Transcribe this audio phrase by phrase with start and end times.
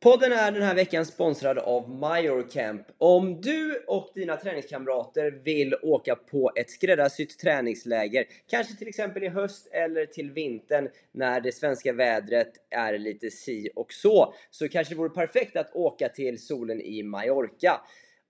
[0.00, 2.86] Podden är den här veckan sponsrad av Majorcamp.
[2.98, 9.28] Om du och dina träningskamrater vill åka på ett skräddarsytt träningsläger, kanske till exempel i
[9.28, 14.94] höst eller till vintern när det svenska vädret är lite si och så, så kanske
[14.94, 17.80] det vore perfekt att åka till solen i Mallorca.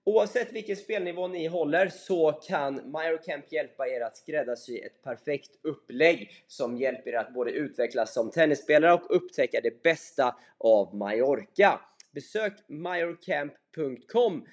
[0.03, 6.31] Oavsett vilken spelnivå ni håller så kan MyroCamp hjälpa er att skräddarsy ett perfekt upplägg
[6.47, 11.79] som hjälper er att både utvecklas som tennisspelare och upptäcka det bästa av Mallorca.
[12.11, 14.45] Besök myrocamp.com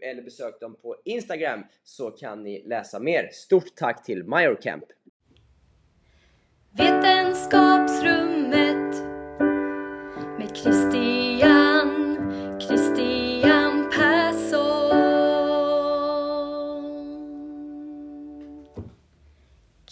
[0.00, 3.28] eller besök dem på Instagram så kan ni läsa mer.
[3.32, 4.84] Stort tack till MyroCamp!
[6.70, 8.27] Vetenskapsrum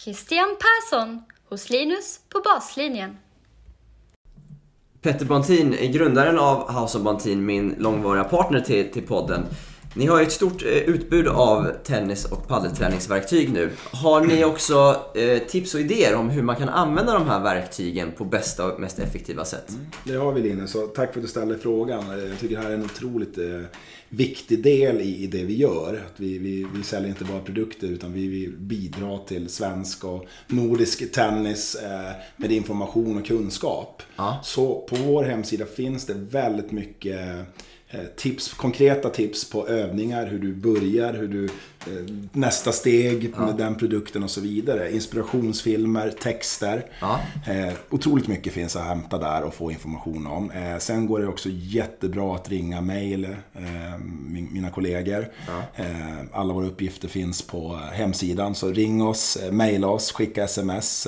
[0.07, 3.17] Christian Persson hos Linus på baslinjen.
[5.01, 9.45] Petter Bontin är grundaren av House of Bontin, min långvariga partner till, till podden.
[9.97, 13.69] Ni har ju ett stort eh, utbud av tennis och paddelträningsverktyg nu.
[13.91, 18.11] Har ni också eh, tips och idéer om hur man kan använda de här verktygen
[18.11, 19.69] på bästa och mest effektiva sätt?
[19.69, 22.19] Mm, det har vi Linus, så tack för att du ställde frågan.
[22.29, 23.61] Jag tycker det här är en otroligt eh,
[24.09, 26.03] viktig del i, det vi gör.
[26.05, 30.25] Att vi, vi, vi säljer inte bara produkter utan vi, vi bidrar till svensk och
[30.47, 34.01] nordisk tennis eh, med information och kunskap.
[34.15, 34.39] Ja.
[34.43, 37.43] Så på vår hemsida finns det väldigt mycket Eh,
[37.89, 41.49] Eh, tips, konkreta tips på övningar, hur du börjar, hur du,
[42.31, 43.45] nästa steg ja.
[43.45, 44.91] med den produkten och så vidare.
[44.91, 46.85] Inspirationsfilmer, texter.
[47.01, 47.19] Ja.
[47.47, 50.51] Eh, otroligt mycket finns att hämta där och få information om.
[50.51, 53.97] Eh, sen går det också jättebra att ringa mejl, eh,
[54.51, 55.27] mina kollegor.
[55.47, 55.83] Ja.
[55.83, 61.07] Eh, alla våra uppgifter finns på hemsidan, så ring oss, mejla oss, skicka sms.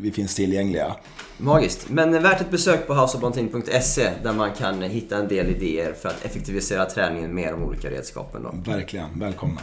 [0.00, 0.96] Vi finns tillgängliga.
[1.38, 1.90] Magiskt.
[1.90, 6.24] Men värt ett besök på houseofbonting.se där man kan hitta en del idéer för att
[6.24, 8.42] effektivisera träningen med de olika redskapen.
[8.42, 8.72] Då.
[8.72, 9.18] Verkligen.
[9.18, 9.60] Välkomna.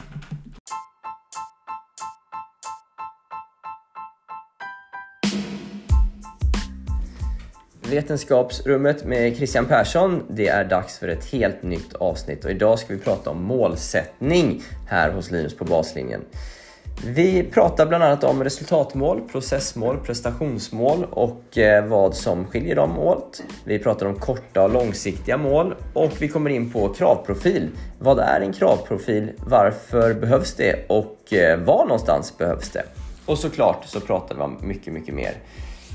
[7.92, 10.24] Vetenskapsrummet med Christian Persson.
[10.30, 14.64] Det är dags för ett helt nytt avsnitt och idag ska vi prata om målsättning
[14.88, 16.22] här hos Linus på baslinjen.
[17.06, 23.44] Vi pratar bland annat om resultatmål, processmål, prestationsmål och eh, vad som skiljer dem åt.
[23.64, 27.70] Vi pratar om korta och långsiktiga mål och vi kommer in på kravprofil.
[28.00, 29.32] Vad är en kravprofil?
[29.38, 30.90] Varför behövs det?
[30.90, 32.84] Och eh, var någonstans behövs det?
[33.26, 35.34] Och såklart så pratar vi om mycket, mycket mer.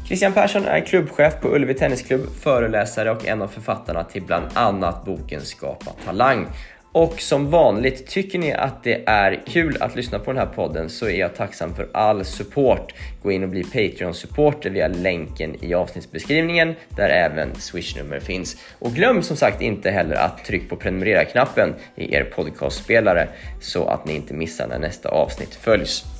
[0.07, 5.05] Christian Persson är klubbchef på Ullevi Tennisklubb, föreläsare och en av författarna till bland annat
[5.05, 6.47] boken Skapa Talang.
[6.93, 10.89] Och som vanligt, tycker ni att det är kul att lyssna på den här podden
[10.91, 12.95] så är jag tacksam för all support.
[13.23, 18.57] Gå in och bli Patreon-supporter via länken i avsnittsbeskrivningen där även swishnummer finns.
[18.79, 23.29] Och glöm som sagt inte heller att trycka på prenumerera-knappen i er podcastspelare
[23.61, 26.16] så att ni inte missar när nästa avsnitt följs.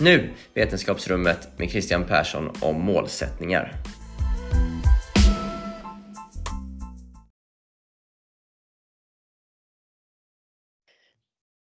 [0.00, 3.72] Nu Vetenskapsrummet med Christian Persson om målsättningar.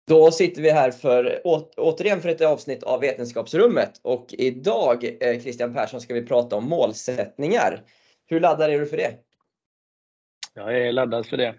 [0.06, 1.40] Då sitter vi här för,
[1.76, 6.68] återigen för ett avsnitt av Vetenskapsrummet och idag eh, Christian Persson ska vi prata om
[6.68, 7.82] målsättningar.
[8.26, 9.14] Hur laddad är du för det?
[10.54, 11.54] Jag är laddad för det.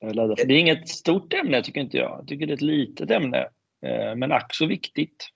[0.00, 0.54] är laddad för det.
[0.54, 2.18] är inget stort ämne tycker inte jag.
[2.18, 3.48] Jag tycker det är ett litet ämne,
[3.86, 5.28] eh, men ack så viktigt.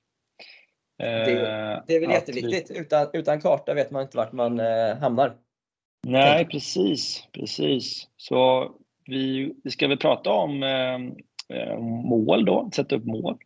[0.98, 2.70] Det, det är väl jätteviktigt.
[2.70, 5.32] Utan, utan karta vet man inte vart man eh, hamnar.
[6.06, 7.28] Nej, precis.
[7.32, 8.08] precis.
[8.16, 8.72] Så
[9.06, 10.62] vi, vi ska väl prata om
[11.54, 13.36] Eh, mål då, sätta upp mål.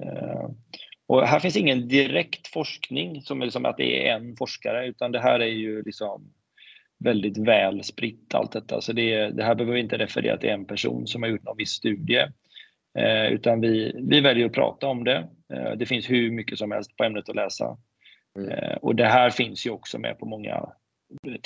[0.00, 0.48] Eh,
[1.06, 5.12] och här finns ingen direkt forskning som är liksom att det är en forskare, utan
[5.12, 6.32] det här är ju liksom
[6.98, 8.80] väldigt väl spritt allt detta.
[8.80, 11.56] Så det, det här behöver vi inte referera till en person som har gjort någon
[11.56, 12.28] viss studie, eh,
[13.30, 15.28] utan vi, vi väljer att prata om det.
[15.76, 17.78] det finns hur mycket som helst på ämnet att läsa.
[18.38, 18.78] Mm.
[18.82, 20.72] och det här finns ju också med på många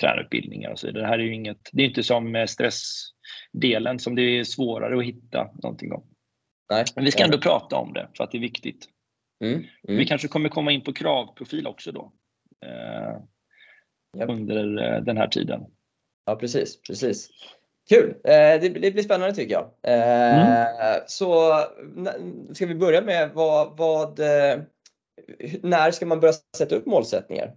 [0.01, 0.91] tränarutbildningar och så.
[0.91, 5.05] Det här är ju inget, det är inte som stressdelen som det är svårare att
[5.05, 6.05] hitta någonting om.
[6.71, 6.85] Nej.
[6.95, 8.89] Men vi ska ändå prata om det för att det är viktigt.
[9.45, 9.55] Mm.
[9.55, 9.67] Mm.
[9.99, 12.13] Vi kanske kommer komma in på kravprofil också då.
[12.67, 13.17] Eh,
[14.19, 14.29] yep.
[14.29, 15.61] Under eh, den här tiden.
[16.25, 17.31] Ja precis, precis.
[17.89, 18.11] Kul!
[18.25, 19.71] Eh, det, blir spännande tycker jag.
[19.83, 21.01] Eh, mm.
[21.07, 21.55] Så
[22.55, 24.61] ska vi börja med vad, vad eh,
[25.63, 27.53] när ska man börja sätta upp målsättningar?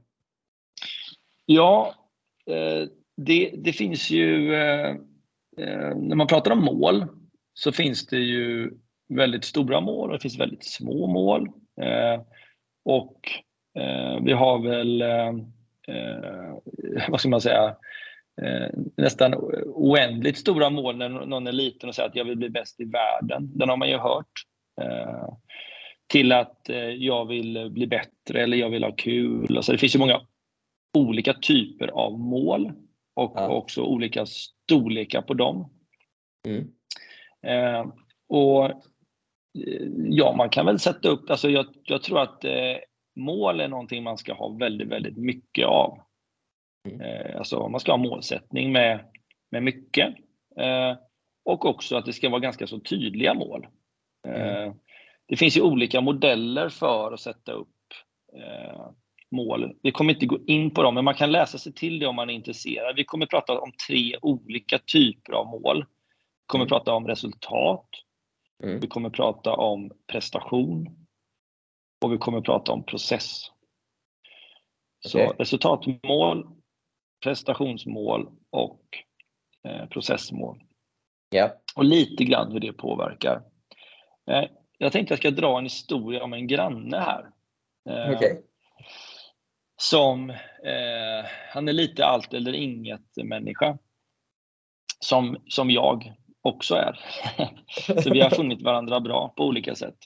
[1.45, 1.94] Ja,
[3.18, 4.50] det, det finns ju,
[5.95, 7.06] när man pratar om mål
[7.54, 8.71] så finns det ju
[9.10, 11.50] väldigt stora mål och det finns väldigt små mål.
[12.86, 13.19] Och
[14.21, 15.04] vi har väl,
[17.10, 17.75] vad ska man säga,
[18.98, 19.34] nästan
[19.66, 22.86] oändligt stora mål när någon är liten och säger att jag vill bli bäst i
[22.86, 23.52] världen.
[23.54, 24.32] Den har man ju hört.
[24.82, 25.30] Eh,
[26.08, 29.58] till att eh, jag vill bli bättre eller jag vill ha kul.
[29.58, 30.22] Alltså det finns ju många
[30.98, 32.72] olika typer av mål
[33.16, 33.48] och ja.
[33.48, 35.70] också olika storlekar på dem.
[36.48, 36.72] Mm.
[37.44, 37.92] Eh,
[38.30, 42.78] och eh, ja, man kan väl sätta upp, alltså jag, jag tror att eh,
[43.16, 46.00] mål är någonting man ska ha väldigt, väldigt mycket av.
[46.86, 47.02] Mm.
[47.02, 49.06] Eh, alltså man ska ha målsättning med,
[49.52, 50.16] med mycket.
[50.60, 50.96] Eh,
[51.46, 53.68] och också att det ska vara ganska så tydliga mål.
[54.28, 54.74] Mm.
[55.28, 57.70] Det finns ju olika modeller för att sätta upp
[59.32, 59.74] mål.
[59.82, 62.16] Vi kommer inte gå in på dem, men man kan läsa sig till det om
[62.16, 62.96] man är intresserad.
[62.96, 65.78] Vi kommer prata om tre olika typer av mål.
[65.81, 66.70] Vi kommer mm.
[66.70, 67.90] prata om resultat.
[68.64, 68.80] Mm.
[68.80, 71.06] Vi kommer prata om prestation.
[72.02, 73.52] Och vi kommer prata om process.
[75.06, 75.28] Okay.
[75.28, 76.48] Så resultatmål,
[77.25, 78.81] prestationsmål och
[79.68, 80.63] eh, processmål.
[81.36, 81.51] Yeah.
[81.75, 83.42] Och lite grann hur det påverkar.
[84.31, 84.44] Eh,
[84.77, 87.30] jag tänkte jag ska dra en historia om en granne här.
[87.89, 88.38] Eh, okay
[89.77, 93.78] som, eh, han är lite allt eller inget människa.
[95.00, 97.00] Som, som jag också är.
[98.01, 99.98] så vi har funnit varandra bra på olika sätt.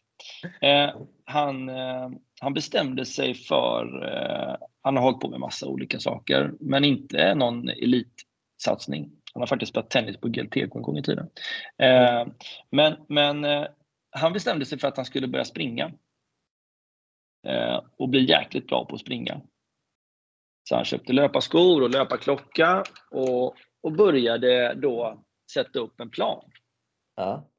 [0.62, 0.90] Eh,
[1.26, 6.52] han, eh, han bestämde sig för, eh, han har hållit på med massa olika saker,
[6.60, 9.12] men inte någon elitsatsning.
[9.34, 11.30] Han har faktiskt spelat tennis på GLT en gång i tiden.
[11.78, 12.28] Eh,
[12.72, 13.66] men men eh,
[14.12, 15.92] han bestämde sig för att han skulle börja springa.
[17.98, 19.42] och bli jäkligt bra på att springa.
[20.70, 26.52] Så han köpte löparskor och löparklocka och, och började då sätta upp en plan.
[27.16, 27.50] Ja.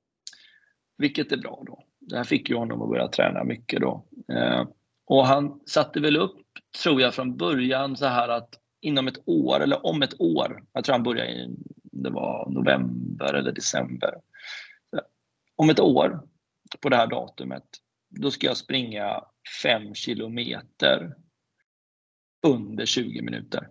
[0.98, 1.84] Vilket är bra då.
[2.10, 4.04] Det här fick ju honom att börja träna mycket då.
[4.32, 4.68] Eh,
[5.06, 6.40] och han satte väl upp,
[6.82, 10.84] tror jag från början så här att inom ett år, eller om ett år, jag
[10.84, 11.56] tror han började i
[11.92, 14.14] det var november eller december.
[15.56, 16.20] Om ett år
[16.80, 17.64] på det här datumet,
[18.08, 19.24] då ska jag springa
[19.62, 21.14] fem kilometer
[22.46, 23.68] under 20 minuter.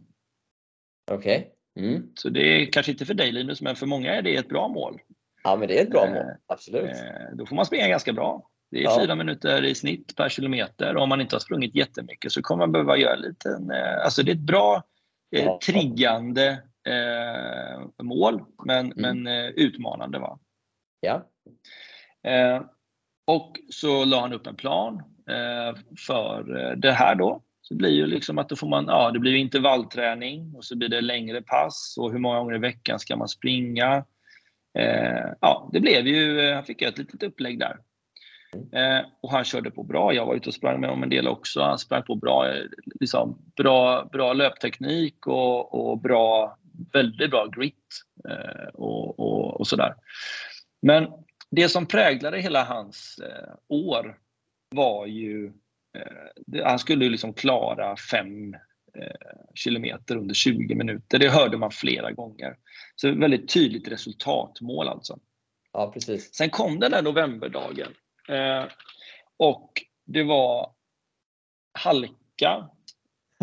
[1.12, 1.54] Okej.
[1.76, 1.88] Okay.
[1.88, 2.12] Mm.
[2.16, 4.68] Så det är kanske inte för dig Linus, men för många är det ett bra
[4.68, 5.00] mål.
[5.44, 6.18] Ja, men det är ett bra mål.
[6.18, 6.92] Eh, Absolut.
[6.92, 8.50] Eh, då får man springa ganska bra.
[8.72, 8.98] Det är ja.
[9.02, 10.98] fyra minuter i snitt per kilometer.
[10.98, 13.72] Om man inte har sprungit jättemycket så kommer man behöva göra en liten...
[13.72, 14.84] Eh, alltså det är ett bra
[15.30, 15.60] ja.
[15.66, 19.24] triggande eh, mål, men, mm.
[19.24, 20.20] men utmanande.
[20.20, 20.40] Va?
[21.00, 21.26] Ja.
[22.24, 22.62] Eh,
[23.28, 26.44] och så la han upp en plan eh, för
[26.76, 27.44] det här då.
[27.62, 30.90] Så blir ju liksom att då får man, ja det blir intervallträning och så blir
[30.90, 34.06] det längre pass och hur många gånger i veckan ska man springa?
[34.80, 37.78] Eh, ja, det blev ju, eh, han fick ett litet upplägg där.
[38.74, 40.14] Eh, och han körde på bra.
[40.14, 41.62] Jag var ute och sprang med honom en del också.
[41.62, 42.64] Han sprang på bra, eh,
[43.00, 46.58] liksom, bra, bra löpteknik och, och bra,
[46.94, 49.94] väldigt bra grit eh, och, och, och sådär.
[50.82, 51.08] Men
[51.52, 54.18] det som präglade hela hans eh, år
[54.76, 55.54] var ju
[55.98, 58.56] Eh, han skulle ju liksom klara fem
[59.56, 61.20] kilometer under 20 minuter.
[61.20, 62.56] Det hörde man flera gånger.
[62.96, 65.20] Så väldigt tydligt resultatmål alltså.
[65.74, 66.36] Ja, precis.
[66.36, 67.94] Sen kom den där novemberdagen
[68.30, 68.66] eh,
[69.38, 69.72] och
[70.06, 70.72] det var
[71.74, 72.70] halka,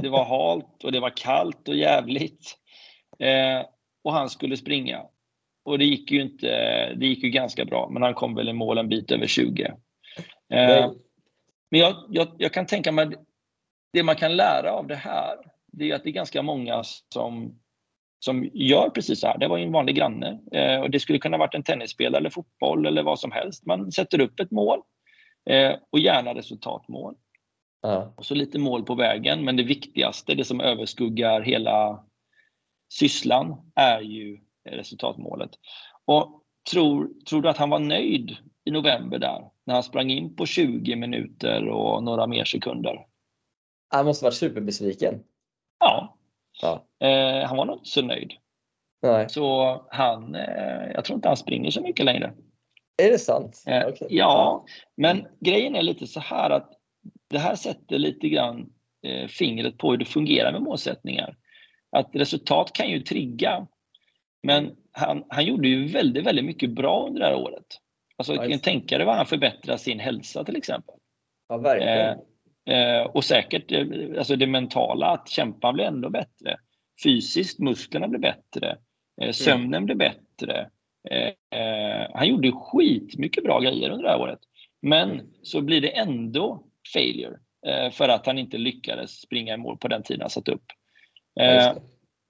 [0.03, 2.59] det var halt och det var kallt och jävligt.
[4.05, 5.03] och han skulle springa.
[5.65, 6.47] Och det gick ju inte,
[6.95, 9.75] det gick ju ganska bra, men han kom väl i mål en bit över 20.
[11.71, 13.09] Men jag, jag, jag, kan tänka mig,
[13.97, 15.37] det man kan lära av det här,
[15.73, 17.59] det är att det är ganska många som,
[18.19, 19.39] som gör precis så här.
[19.39, 22.87] Det var en vanlig granne eh, och det skulle kunna varit en tennisspelare eller fotboll
[22.87, 23.67] eller vad som helst.
[23.67, 24.81] Man sätter upp ett mål
[25.51, 27.15] eh, och gärna resultatmål.
[27.83, 28.15] Ja.
[28.17, 32.05] Och så lite mål på vägen, men det viktigaste, det som överskuggar hela
[32.93, 35.51] sysslan, är ju resultatmålet.
[36.05, 40.37] Och tror, tror du att han var nöjd i november där, när han sprang in
[40.37, 43.07] på 20 minuter och några mer sekunder.
[43.89, 45.23] Han måste varit superbesviken.
[45.79, 46.17] Ja.
[46.63, 46.87] ja.
[47.07, 48.33] Eh, han var nog inte så nöjd.
[49.03, 49.29] Nej.
[49.29, 52.33] Så han, eh, jag tror inte han springer så mycket längre.
[53.03, 53.65] Är det sant?
[53.67, 54.09] Eh, okay.
[54.11, 54.65] Ja,
[54.97, 56.73] men grejen är lite så här att
[57.31, 61.37] det här sätter lite grann eh, fingret på hur det fungerar med målsättningar.
[61.91, 63.67] Att resultat kan ju trigga.
[64.43, 67.67] Men han, han gjorde ju väldigt, väldigt mycket bra under det här året.
[68.17, 68.65] Alltså, nice.
[68.65, 70.95] tänka dig vad han förbättrar sin hälsa till exempel.
[71.49, 72.19] Ja, verkligen.
[72.67, 73.87] Eh, och säkert eh,
[74.19, 76.57] alltså det mentala, att kämpa blir ändå bättre.
[77.03, 78.69] Fysiskt, musklerna blir bättre.
[79.21, 79.33] Eh, mm.
[79.33, 80.71] sömnen blir bättre.
[82.15, 84.39] Han gjorde skitmycket bra grejer under det här året.
[84.83, 86.63] Men så blir det ändå
[86.95, 87.37] failure
[87.93, 90.65] för att han inte lyckades springa i mål på den tiden han satt upp.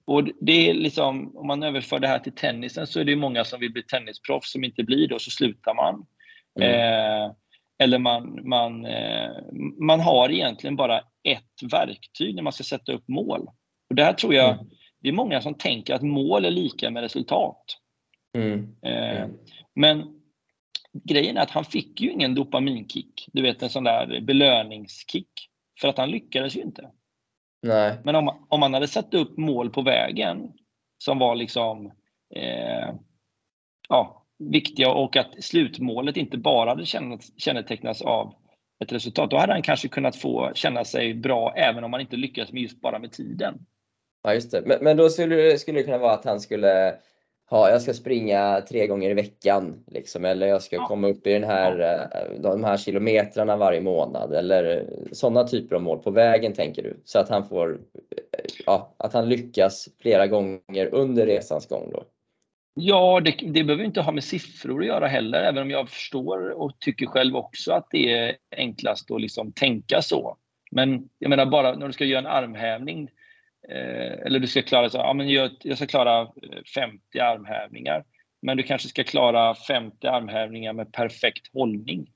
[0.05, 3.43] och det är liksom, om man överför det här till tennisen så är det många
[3.43, 6.05] som vill bli tennisproffs som inte blir det och så slutar man.
[6.59, 6.71] Mm.
[6.71, 7.31] Eh,
[7.79, 9.31] eller man, man, eh,
[9.79, 13.47] man har egentligen bara ett verktyg när man ska sätta upp mål.
[13.89, 14.65] Och där tror jag mm.
[14.99, 17.63] det är många som tänker att mål är lika med resultat.
[18.37, 18.75] Mm.
[18.81, 19.27] Eh,
[19.75, 20.21] men
[21.03, 25.29] grejen är att han fick ju ingen dopaminkick, du vet en sån där belöningskick,
[25.81, 26.91] för att han lyckades ju inte.
[27.63, 27.97] Nej.
[28.03, 30.51] Men om, om man hade satt upp mål på vägen
[30.97, 31.91] som var liksom
[32.35, 32.93] eh,
[33.89, 36.85] ja, viktiga och att slutmålet inte bara hade
[37.37, 38.33] kännetecknats av
[38.83, 42.15] ett resultat, då hade han kanske kunnat få känna sig bra även om man inte
[42.15, 43.65] lyckas med just bara med tiden.
[44.23, 44.61] Ja, just det.
[44.65, 46.95] Men, men då skulle, skulle det kunna vara att han skulle
[47.49, 50.87] ha, jag ska springa tre gånger i veckan, liksom, eller jag ska ja.
[50.87, 55.81] komma upp i den här, eh, de här kilometrarna varje månad, eller sådana typer av
[55.81, 57.01] mål på vägen tänker du?
[57.05, 57.79] Så att han får,
[58.65, 62.03] ja, att han lyckas flera gånger under resans gång då?
[62.79, 66.49] Ja, det, det behöver inte ha med siffror att göra heller, även om jag förstår
[66.49, 70.37] och tycker själv också att det är enklast att liksom tänka så.
[70.71, 73.09] Men jag menar bara när du ska göra en armhävning,
[73.69, 76.27] eh, eller du ska klara så, ja, men jag, jag ska klara
[76.75, 78.03] 50 eh, armhävningar,
[78.41, 82.11] men du kanske ska klara 50 armhävningar med perfekt hållning.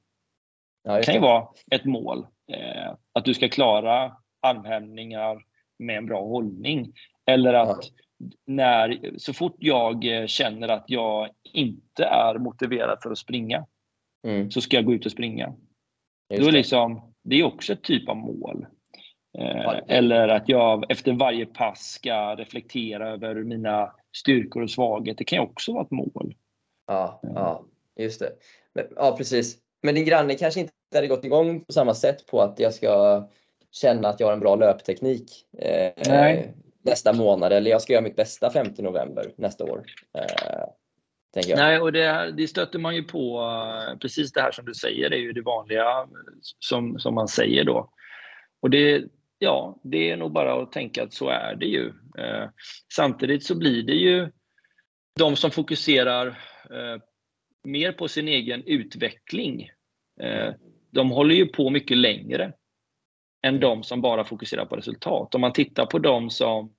[0.83, 5.41] Ja, det kan ju vara ett mål, eh, att du ska klara armhävningar
[5.79, 6.93] med en bra hållning.
[7.25, 8.01] Eller att ja
[8.45, 13.65] när, så fort jag eh, känner att jag inte är motiverad för att springa,
[14.27, 14.51] mm.
[14.51, 15.53] så ska jag gå ut och springa.
[16.37, 18.65] Då är liksom, det är också ett typ av mål.
[19.37, 25.17] Eh, eller att jag efter varje pass ska reflektera över mina styrkor och svagheter.
[25.17, 26.35] Det kan ju också vara ett mål.
[26.87, 27.65] Ja, ja
[27.99, 28.31] just det.
[28.73, 29.57] Men, ja, precis.
[29.83, 33.27] Men din granne kanske inte hade gått igång på samma sätt på att jag ska
[33.71, 35.31] känna att jag har en bra löpteknik.
[35.57, 39.83] Eh, Nej nästa månad eller jag ska göra mitt bästa 5 november nästa år.
[40.17, 40.65] Eh,
[41.55, 43.41] Nej, och det, det stöter man ju på.
[43.41, 46.07] Eh, precis det här som du säger, det är ju det vanliga eh,
[46.59, 47.93] som, som man säger då.
[48.61, 49.03] Och det,
[49.39, 51.88] ja, det är nog bara att tänka att så är det ju.
[52.17, 52.50] Eh,
[52.93, 54.31] samtidigt så blir det ju
[55.19, 56.27] de som fokuserar
[56.69, 57.01] eh,
[57.63, 59.69] mer på sin egen utveckling.
[60.21, 60.53] Eh,
[60.91, 62.53] de håller ju på mycket längre
[63.41, 65.36] än de som bara fokuserar på resultat.
[65.36, 66.74] Om man tittar på de som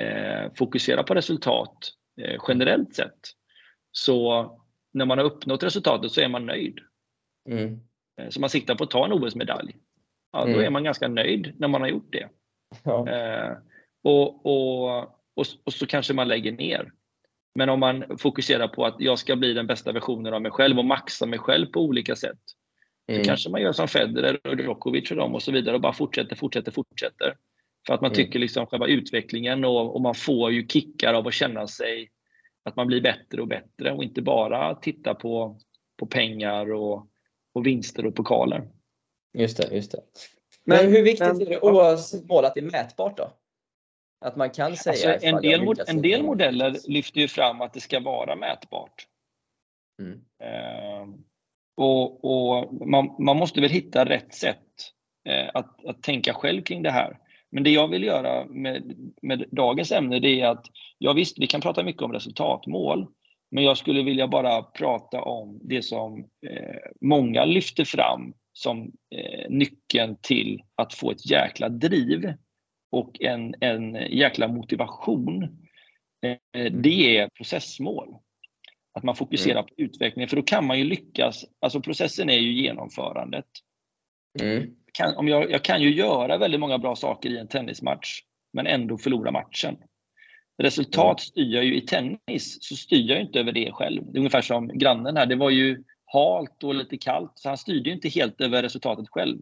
[0.00, 3.20] eh, fokuserar på resultat eh, generellt sett,
[3.92, 4.46] så
[4.92, 6.78] när man har uppnått resultatet så är man nöjd.
[7.48, 7.80] Mm.
[8.20, 9.76] Eh, så man siktar på att ta en OS-medalj.
[10.32, 10.54] Ja, mm.
[10.54, 12.28] Då är man ganska nöjd när man har gjort det.
[12.82, 13.08] Ja.
[13.08, 13.56] Eh,
[14.02, 14.98] och, och,
[15.34, 16.92] och, och, så kanske man lägger ner.
[17.54, 20.78] Men om man fokuserar på att jag ska bli den bästa versionen av mig själv
[20.78, 22.40] och maxa mig själv på olika sätt,
[23.08, 23.24] Mm.
[23.24, 25.92] Så kanske man gör som Federer och Djokovic och dem och så vidare och bara
[25.92, 27.36] fortsätter, fortsätter, fortsätter.
[27.86, 28.16] För att man mm.
[28.16, 32.10] tycker liksom själva utvecklingen och, och, man får ju kickar av att känna sig
[32.64, 35.58] att man blir bättre och bättre och inte bara titta på,
[35.98, 37.06] på pengar och,
[37.54, 38.68] och vinster och pokaler.
[39.38, 40.02] Just det, just det.
[40.64, 43.32] Men, men hur viktigt men, är det oavsett mål att det är mätbart då?
[44.20, 47.80] Att man kan säga alltså, en, del, en del modeller lyfter ju fram att det
[47.80, 49.06] ska vara mätbart.
[50.00, 50.12] Mm.
[50.12, 51.14] Uh,
[51.76, 54.66] och, och man, man, måste väl hitta rätt sätt
[55.28, 57.18] eh, att, att tänka själv kring det här.
[57.50, 60.66] Men det jag vill göra med, med dagens ämne det är att,
[60.98, 63.06] ja visst, vi kan prata mycket om resultatmål,
[63.50, 69.50] men jag skulle vilja bara prata om det som eh, många lyfter fram som eh,
[69.50, 72.32] nyckeln till att få ett jäkla driv
[72.90, 75.42] och en, en jäkla motivation.
[76.22, 78.08] Eh, det är processmål.
[78.94, 79.66] Att man fokuserar mm.
[79.66, 81.44] på utvecklingen, för då kan man ju lyckas.
[81.60, 83.46] Alltså processen är ju genomförandet.
[84.40, 84.70] Mm.
[84.92, 88.22] Kan, om jag, jag kan ju göra väldigt många bra saker i en tennismatch,
[88.52, 89.76] men ändå förlora matchen.
[90.58, 91.18] Resultat mm.
[91.18, 94.02] styr jag ju i tennis, så styr jag inte över det själv.
[94.04, 97.58] Det är ungefär som grannen här, det var ju halt och lite kallt, så han
[97.58, 99.38] styrde inte helt över resultatet själv.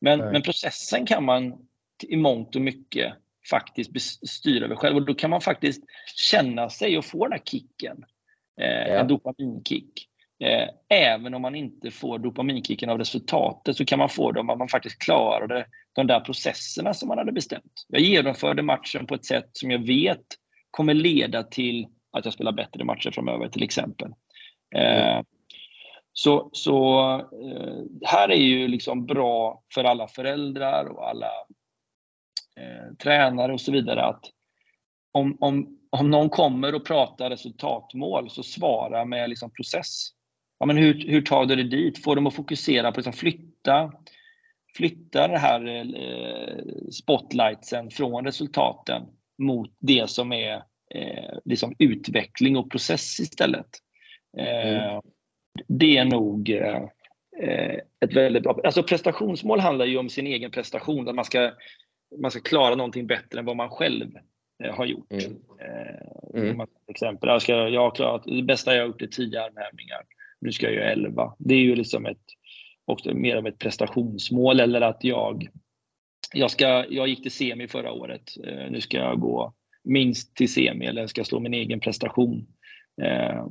[0.00, 1.68] Men, men processen kan man
[2.08, 3.14] i mångt och mycket
[3.50, 5.84] faktiskt styra över själv och då kan man faktiskt
[6.16, 8.04] känna sig och få den här kicken
[8.60, 9.00] eh, ja.
[9.00, 10.08] en dopaminkick.
[10.44, 14.46] Eh, även om man inte får dopaminkicken av resultatet så kan man få det om
[14.46, 17.86] man faktiskt klarade de där processerna som man hade bestämt.
[17.88, 20.26] Jag genomförde matchen på ett sätt som jag vet
[20.70, 24.12] kommer leda till att jag spelar bättre matcher framöver till exempel.
[24.76, 25.24] Mm.
[26.12, 31.30] Så, så eh, här är ju liksom bra för alla föräldrar och alla
[32.56, 34.24] eh, tränare och så vidare att
[35.12, 40.08] om, om om någon kommer och pratar resultatmål så svara med liksom process.
[40.58, 42.04] Ja, men hur, hur tar du dig dit?
[42.04, 43.92] Får dem att fokusera på att liksom flytta,
[44.76, 49.02] flytta det här eh, spotlightsen från resultaten
[49.38, 50.54] mot det som är
[50.94, 53.68] eh, liksom utveckling och process istället.
[54.38, 55.02] Eh, mm.
[55.68, 56.84] Det är nog eh,
[58.00, 58.60] ett väldigt bra...
[58.64, 61.52] Alltså prestationsmål handlar ju om sin egen prestation, att man ska,
[62.20, 64.10] man ska klara någonting bättre än vad man själv
[64.60, 65.12] har gjort.
[65.12, 65.36] Mm.
[65.60, 66.66] Eh, mm.
[66.88, 70.00] exempel, jag, ska, jag har klarat, det bästa jag har gjort är 10 armhävningar,
[70.40, 71.34] nu ska jag göra 11.
[71.38, 72.24] Det är ju liksom ett,
[72.84, 75.48] också mer av ett prestationsmål eller att jag
[76.32, 78.22] jag, ska, jag gick till semi förra året.
[78.44, 82.46] Eh, nu ska jag gå minst till semi eller ska slå min egen prestation.
[83.02, 83.46] Eh,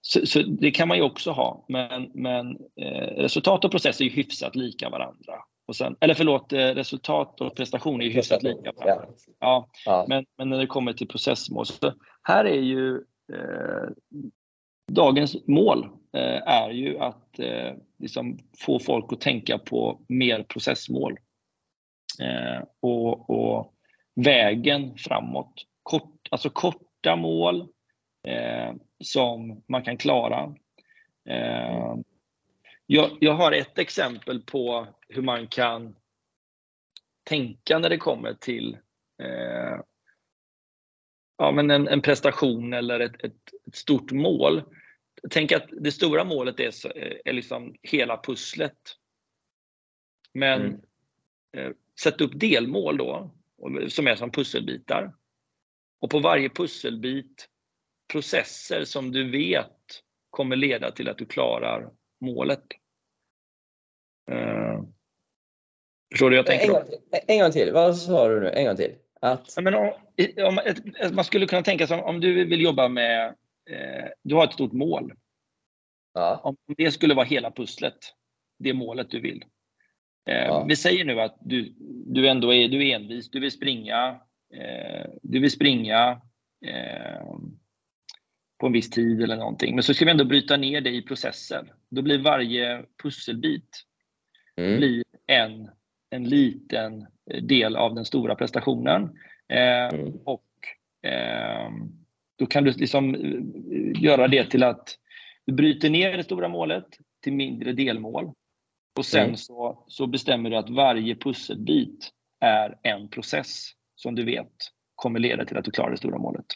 [0.00, 4.04] så, så, det kan man ju också ha, men, men eh, resultat och process är
[4.04, 5.34] ju hyfsat lika varandra.
[5.66, 9.06] Och sen, eller förlåt, resultat och prestation är ju hyfsat lika varandra.
[9.40, 9.68] Ja.
[9.84, 10.04] ja.
[10.08, 11.92] Men, men, när det kommer till processmål, så
[12.22, 12.96] här är ju
[13.32, 13.88] eh,
[14.92, 21.18] dagens mål eh, är ju att eh, liksom få folk att tänka på mer processmål.
[22.20, 23.70] Eh, och, och,
[24.16, 25.52] vägen framåt.
[25.82, 27.68] Kort, alltså korta mål
[28.28, 30.54] eh, som man kan klara.
[31.28, 31.94] Eh,
[32.86, 35.96] jag, jag, har ett exempel på hur man kan
[37.24, 38.78] tänka när det kommer till
[39.22, 39.80] eh,
[41.38, 44.62] ja, men en, en, prestation eller ett, ett, ett, stort mål.
[45.30, 46.96] Tänk att det stora målet är,
[47.28, 48.78] är liksom hela pusslet.
[50.32, 50.80] Men mm.
[51.56, 53.34] Eh, sätt upp delmål då,
[53.88, 55.14] som är som pusselbitar.
[56.00, 57.48] Och på varje pusselbit
[58.12, 62.64] processer som du vet kommer leda till att du klarar målet.
[64.30, 64.82] Uh,
[66.10, 66.66] förstår du jag tänker?
[66.66, 68.50] En gång, till, en gång till, vad sa du nu?
[68.50, 68.94] En gång till.
[69.20, 69.54] Att...
[69.62, 69.92] men om,
[70.46, 70.58] om,
[71.12, 73.26] man skulle kunna tänka sig om du vill jobba med,
[73.70, 75.12] eh, du har ett stort mål.
[76.14, 76.40] Ja.
[76.44, 77.98] Om det skulle vara hela pusslet,
[78.58, 79.44] det målet du vill.
[80.28, 80.64] Eh, ja.
[80.68, 81.74] Vi säger nu att du,
[82.06, 84.20] du ändå är, du är envis, du vill springa,
[84.54, 86.20] eh, du vill springa
[86.66, 87.28] eh,
[88.60, 89.74] på en viss tid eller någonting.
[89.74, 91.72] Men så ska vi ändå bryta ner det i processer.
[91.88, 93.84] Då blir varje pusselbit
[94.56, 94.78] mm.
[94.78, 95.70] blir en,
[96.10, 97.06] en liten
[97.42, 99.02] del av den stora prestationen.
[99.48, 100.12] Eh, mm.
[100.24, 100.46] Och
[101.10, 101.70] eh,
[102.38, 104.98] då kan du liksom eh, göra det till att
[105.46, 106.86] du bryter ner det stora målet
[107.22, 108.32] till mindre delmål.
[108.98, 109.36] Och sen mm.
[109.36, 114.52] så, så bestämmer du att varje pusselbit är en process som du vet
[114.94, 116.46] kommer leda till att du klarar det stora målet.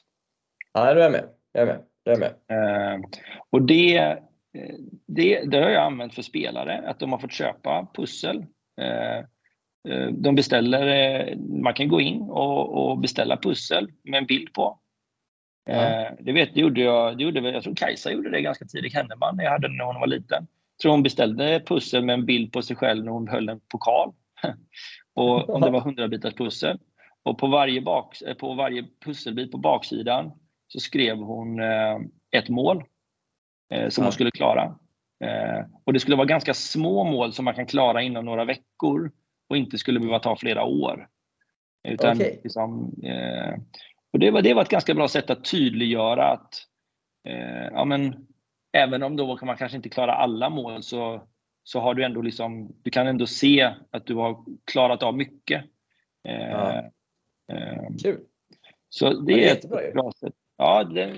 [0.73, 1.29] Ja, är jag med.
[1.53, 1.85] Jag är med.
[2.05, 2.35] Jag är med.
[2.49, 3.01] Eh,
[3.51, 4.17] och det, eh,
[5.07, 8.47] det, det har jag använt för spelare, att de har fått köpa pussel.
[8.81, 9.19] Eh,
[9.89, 14.53] eh de beställer, eh, man kan gå in och, och, beställa pussel med en bild
[14.53, 14.81] på.
[15.69, 18.95] Eh, det vet, det gjorde jag, det gjorde, jag tror Kajsa gjorde det ganska tidigt,
[18.95, 20.47] Henneman, jag hade när hon var liten
[20.83, 24.13] tror hon beställde pussel med en bild på sig själv när hon höll en pokal.
[25.15, 26.79] och om det var 100 bitars pussel.
[27.23, 30.33] Och på varje, bak, på varje pusselbit på baksidan
[30.69, 31.99] så skrev hon eh,
[32.31, 32.85] ett mål
[33.73, 34.79] eh, som hon skulle klara.
[35.25, 39.13] Eh, och det skulle vara ganska små mål som man kan klara inom några veckor
[39.49, 41.09] och inte skulle behöva ta flera år.
[41.89, 42.39] Utan, okay.
[42.43, 42.85] liksom,
[44.13, 46.55] och det, var, det var ett ganska bra sätt att tydliggöra att
[47.73, 48.27] ja, men,
[48.73, 51.23] även om då man kanske inte klarar alla mål så,
[51.63, 55.65] så har du ändå liksom, du kan ändå se att du har klarat av mycket.
[56.23, 56.91] Ja.
[57.53, 58.21] Eh, Kul!
[58.89, 60.35] Så det, det är ett bra sätt.
[60.59, 61.17] Ja, det,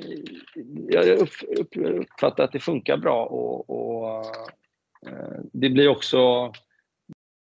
[0.88, 1.18] jag
[1.74, 4.24] uppfattar att det funkar bra och, och
[5.06, 6.52] eh, det blir också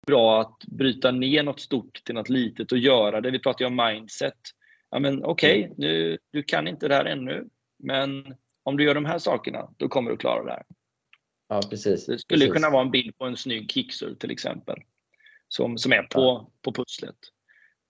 [0.08, 3.32] bra att bryta ner något stort till något litet och göra det.
[3.32, 4.38] Vi pratar ju om mindset.
[4.90, 6.18] Ja, men okej, okay, mm.
[6.32, 7.50] du kan inte det här ännu,
[7.84, 10.64] men om du gör de här sakerna, då kommer du klara det här.
[11.48, 12.06] Ja, precis.
[12.06, 12.54] Det skulle precis.
[12.54, 14.78] kunna vara en bild på en snygg kicksur till exempel.
[15.48, 16.52] Som, som är på, ja.
[16.62, 17.16] på pusslet.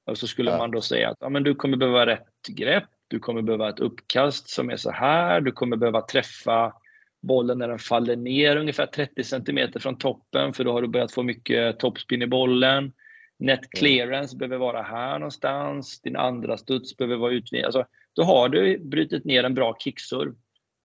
[0.05, 0.57] Och så skulle ja.
[0.57, 3.79] man då säga att ja, men du kommer behöva rätt grepp, du kommer behöva ett
[3.79, 6.73] uppkast som är så här, du kommer behöva träffa
[7.21, 11.11] bollen när den faller ner ungefär 30 cm från toppen för då har du börjat
[11.11, 12.93] få mycket topspin i bollen.
[13.39, 13.69] Net mm.
[13.77, 17.65] clearance behöver vara här någonstans, din andra studs behöver vara utvidgad.
[17.65, 20.35] Alltså, då har du brutit ner en bra kicksurv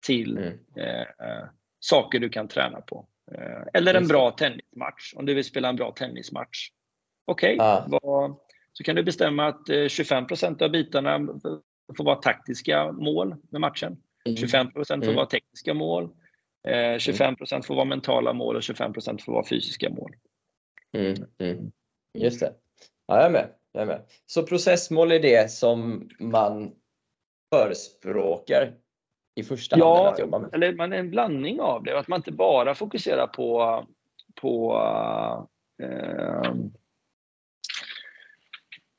[0.05, 0.53] till mm.
[0.75, 1.45] eh,
[1.79, 3.07] saker du kan träna på.
[3.31, 6.69] Eh, eller en bra tennismatch, om du vill spela en bra tennismatch.
[7.25, 8.37] Okej, okay, ah.
[8.73, 11.19] så kan du bestämma att eh, 25% av bitarna
[11.97, 13.97] får vara taktiska mål med matchen.
[14.25, 14.37] Mm.
[14.37, 15.15] 25 får mm.
[15.15, 16.09] vara tekniska mål.
[16.99, 20.11] 25 eh, får vara mentala mål och 25% får vara fysiska mål.
[20.93, 21.15] Mm.
[21.37, 21.71] Mm.
[22.13, 22.53] Just det.
[23.07, 23.49] Ja, jag är med.
[23.71, 24.01] Jag är med.
[24.25, 26.75] Så processmål är det som man
[27.53, 28.75] förespråkar
[29.35, 30.53] i första hand ja, att jobba med?
[30.53, 31.99] eller man är en blandning av det.
[31.99, 33.83] Att man inte bara fokuserar på,
[34.41, 34.75] på
[35.83, 36.53] eh,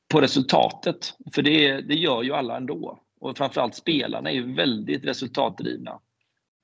[0.08, 1.14] på resultatet.
[1.34, 3.00] För det, det gör ju alla ändå.
[3.20, 6.00] Och framförallt spelarna är ju väldigt resultatdrivna.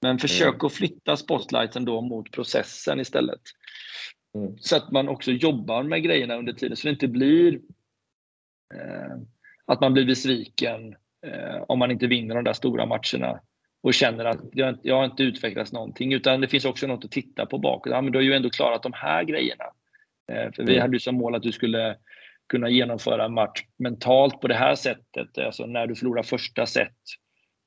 [0.02, 0.66] Men försök mm.
[0.66, 3.40] att flytta spotlighten då mot processen istället.
[4.34, 4.58] Mm.
[4.58, 7.54] Så att man också jobbar med grejerna under tiden så det inte blir
[8.74, 9.16] eh,
[9.66, 10.94] att man blir besviken
[11.26, 13.40] eh, om man inte vinner de där stora matcherna
[13.82, 16.12] och känner att jag, jag har inte utvecklats någonting.
[16.12, 17.92] Utan det finns också något att titta på bakåt.
[17.92, 19.64] Ja, men du har ju ändå klarat de här grejerna.
[20.32, 20.82] Eh, för vi mm.
[20.82, 21.96] hade ju som mål att du skulle
[22.52, 25.38] kunna genomföra en match mentalt på det här sättet.
[25.38, 26.96] Alltså när du förlorar första set,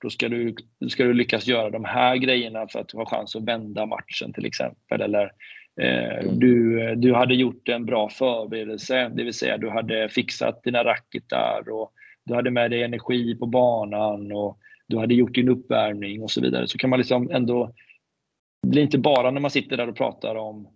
[0.02, 0.56] då ska du,
[0.90, 4.46] ska du lyckas göra de här grejerna för att ha chans att vända matchen till
[4.46, 5.02] exempel.
[5.02, 5.32] Eller
[5.82, 6.40] eh, mm.
[6.40, 11.70] du, du hade gjort en bra förberedelse, det vill säga du hade fixat dina racketar
[11.70, 11.92] och
[12.26, 16.42] du hade med dig energi på banan och du hade gjort din uppvärmning och så
[16.42, 16.68] vidare.
[16.68, 17.74] Så kan man liksom ändå,
[18.62, 20.75] det blir inte bara när man sitter där och pratar om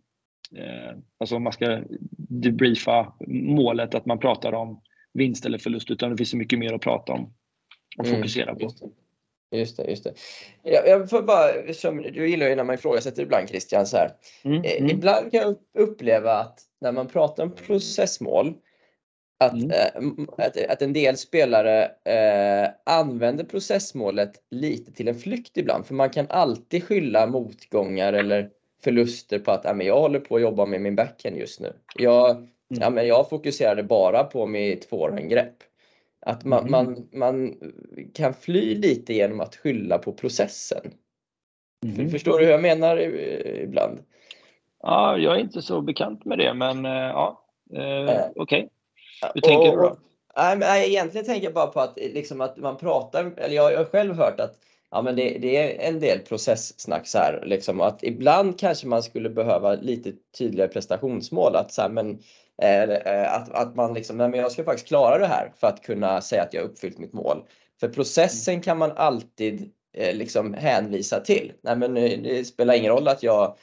[1.19, 1.81] alltså om man ska
[2.17, 4.81] debriefa målet, att man pratar om
[5.13, 7.33] vinst eller förlust, utan det finns så mycket mer att prata om
[7.97, 8.71] och mm, fokusera på.
[9.51, 10.13] Just det, just det.
[10.63, 14.11] Jag, jag får bara, som, du gillar ju när man ifrågasätter ibland Christian så här.
[14.43, 14.89] Mm, eh, mm.
[14.89, 18.53] Ibland kan jag uppleva att när man pratar om processmål
[19.39, 19.71] att, mm.
[19.71, 25.85] äh, att, att, en del spelare äh, använder processmålet lite till en flykt ibland.
[25.85, 28.49] För man kan alltid skylla motgångar eller
[28.83, 31.73] förluster på att ja, men jag håller på att jobba med min backhand just nu.
[31.95, 32.49] Jag, mm.
[32.67, 35.55] ja, men jag fokuserade bara på mitt forehandgrepp.
[36.21, 36.71] Att man, mm.
[36.71, 37.55] man, man
[38.13, 40.93] kan fly lite genom att skylla på processen.
[41.85, 42.09] Mm.
[42.09, 42.97] Förstår du hur jag menar
[43.63, 43.99] ibland?
[44.81, 48.35] Ja, jag är inte så bekant med det, men eh, ja, eh, okej.
[48.35, 48.67] Okay.
[49.33, 49.97] Hur tänker och, du då?
[50.57, 54.15] Nej, egentligen tänker jag bara på att, liksom, att man pratar, eller jag har själv
[54.15, 54.55] hört att
[54.91, 59.03] ja, men det, det är en del processsnack så här, liksom, att ibland kanske man
[59.03, 61.55] skulle behöva lite tydligare prestationsmål.
[61.55, 62.19] Att, så här, men,
[62.61, 66.21] eh, att, att man liksom, men jag ska faktiskt klara det här för att kunna
[66.21, 67.43] säga att jag uppfyllt mitt mål.
[67.79, 71.53] För processen kan man alltid eh, liksom hänvisa till.
[71.61, 73.57] Nej, men eh, det spelar ingen roll att jag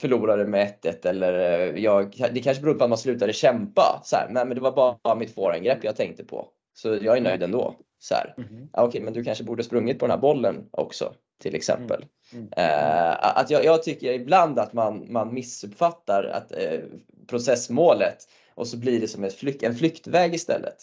[0.00, 4.00] förlorade med 1-1 eller eh, jag, det kanske beror på att man slutade kämpa.
[4.04, 6.48] Så här, nej, men det var bara mitt forehandgrepp jag tänkte på.
[6.74, 7.74] Så jag är nöjd ändå.
[7.98, 8.34] Så här.
[8.38, 8.68] Mm.
[8.72, 12.04] Ja, Okej, men du kanske borde sprungit på den här bollen också till exempel.
[12.32, 12.48] Mm.
[12.56, 12.70] Mm.
[12.70, 16.80] Uh, att jag, jag, tycker ibland att man, man missuppfattar att, uh,
[17.26, 18.18] processmålet
[18.54, 20.76] och så blir det som ett flyk, en flyktväg istället.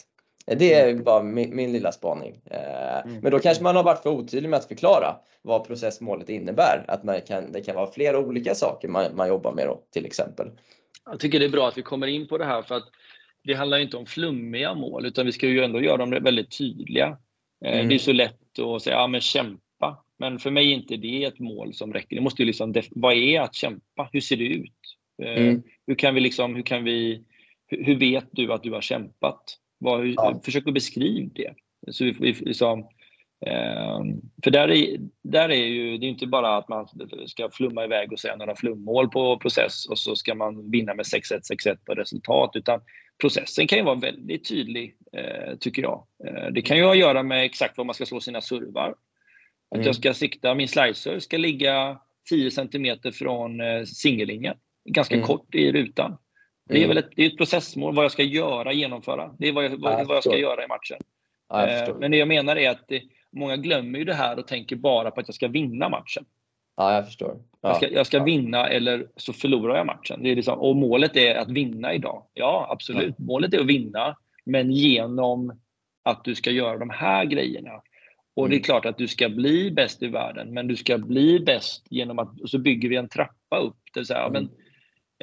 [0.46, 1.04] Det är mm.
[1.04, 2.34] bara min, min lilla spaning.
[2.34, 6.86] Uh, men då kanske man har varit för otydlig med att förklara vad processmålet innebär.
[6.88, 10.06] Att man kan, det kan vara flera olika saker man, man jobbar med då, till
[10.06, 10.52] exempel.
[11.06, 12.90] Jag tycker det är bra att vi kommer in på det här för att
[13.44, 17.18] det handlar inte om flummiga mål utan vi ska ju ändå göra dem väldigt tydliga.
[17.66, 17.90] Eh, mm.
[17.90, 20.04] Det är så lätt att säga, ja men kämpa.
[20.20, 22.16] Men för mig är inte det ett mål som räcker.
[22.16, 24.10] Det måste ju liksom, vad är att kämpa?
[24.12, 24.98] Hur ser det ut?
[25.24, 25.64] Eh, mm.
[25.88, 27.24] Hur kan vi liksom, hur kan vi,
[27.68, 29.58] hur vet du att du har kämpat?
[29.78, 30.42] Vad, ja.
[30.46, 31.54] Försök att beskriva det.
[31.92, 32.88] Så vi, vi liksom,
[33.46, 36.88] Ehm, för där är, där är ju, det är inte bara att man
[37.28, 41.06] ska flumma iväg och säga några flummål på process och så ska man vinna med
[41.06, 42.82] 6-1, 6-1 på resultat, utan
[43.22, 46.08] processen kan ju vara väldigt tydlig, eh, tycker jag.
[46.28, 48.96] Eh, det kan ju ha att göra med exakt var man ska slå sina servar.
[49.72, 49.86] Att mm.
[49.86, 52.00] jag ska sikta, min slicer ska ligga
[52.30, 54.58] 10 cm från eh, singellinjen,
[54.90, 55.28] ganska mm.
[55.28, 56.18] kort i rutan.
[56.70, 56.90] Det är mm.
[56.90, 59.36] väl ett, det är ett processmål, vad jag ska göra, genomföra.
[59.40, 60.98] Det är vad jag, vad, vad jag ska göra i matchen.
[61.50, 64.76] Ja, Men det jag menar är att det, många glömmer ju det här och tänker
[64.76, 66.26] bara på att jag ska vinna matchen.
[66.76, 67.40] Ja, jag förstår.
[67.62, 67.70] Ja.
[67.70, 68.24] Jag ska, jag ska ja.
[68.24, 70.24] vinna eller så förlorar jag matchen.
[70.24, 72.26] Det är liksom, och målet är att vinna idag.
[72.34, 73.16] Ja, absolut.
[73.18, 73.26] Ja.
[73.26, 75.60] Målet är att vinna, men genom
[76.04, 77.82] att du ska göra de här grejerna.
[78.36, 78.64] Och det är mm.
[78.64, 82.42] klart att du ska bli bäst i världen, men du ska bli bäst genom att,
[82.42, 83.78] och så bygger vi en trappa upp.
[83.94, 84.32] Det vill säga, mm.
[84.34, 84.50] men,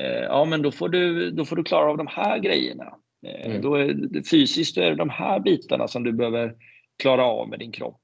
[0.06, 2.94] eh, ja, men då får, du, då får du klara av de här grejerna.
[3.26, 3.62] Eh, mm.
[3.62, 6.54] då är, fysiskt är det de här bitarna som du behöver
[7.02, 8.00] klara av med din kropp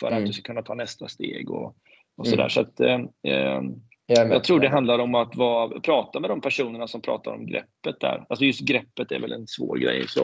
[0.00, 0.18] för mm.
[0.18, 1.76] att du ska kunna ta nästa steg och,
[2.16, 2.42] och sådär.
[2.42, 2.50] Mm.
[2.50, 3.00] Så att, eh,
[3.32, 3.60] eh
[4.06, 7.46] jag, jag tror det handlar om att vara, prata med de personerna som pratar om
[7.46, 8.26] greppet där.
[8.28, 10.08] Alltså just greppet är väl en svår grej.
[10.08, 10.20] Så,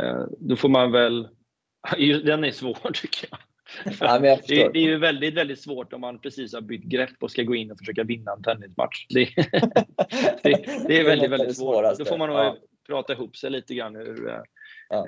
[0.00, 1.28] eh, då får man väl...
[2.24, 3.38] Den är svår tycker jag.
[4.00, 7.30] Ja, det, det, är ju väldigt, väldigt svårt om man precis har bytt grepp och
[7.30, 9.06] ska gå in och försöka vinna en tennismatch.
[9.08, 9.24] Det,
[10.42, 11.98] det, det är väldigt, väldigt svårt.
[11.98, 12.56] Då får man nog ja.
[12.86, 14.40] prata ihop sig lite grann hur, eh,
[14.88, 15.06] ja.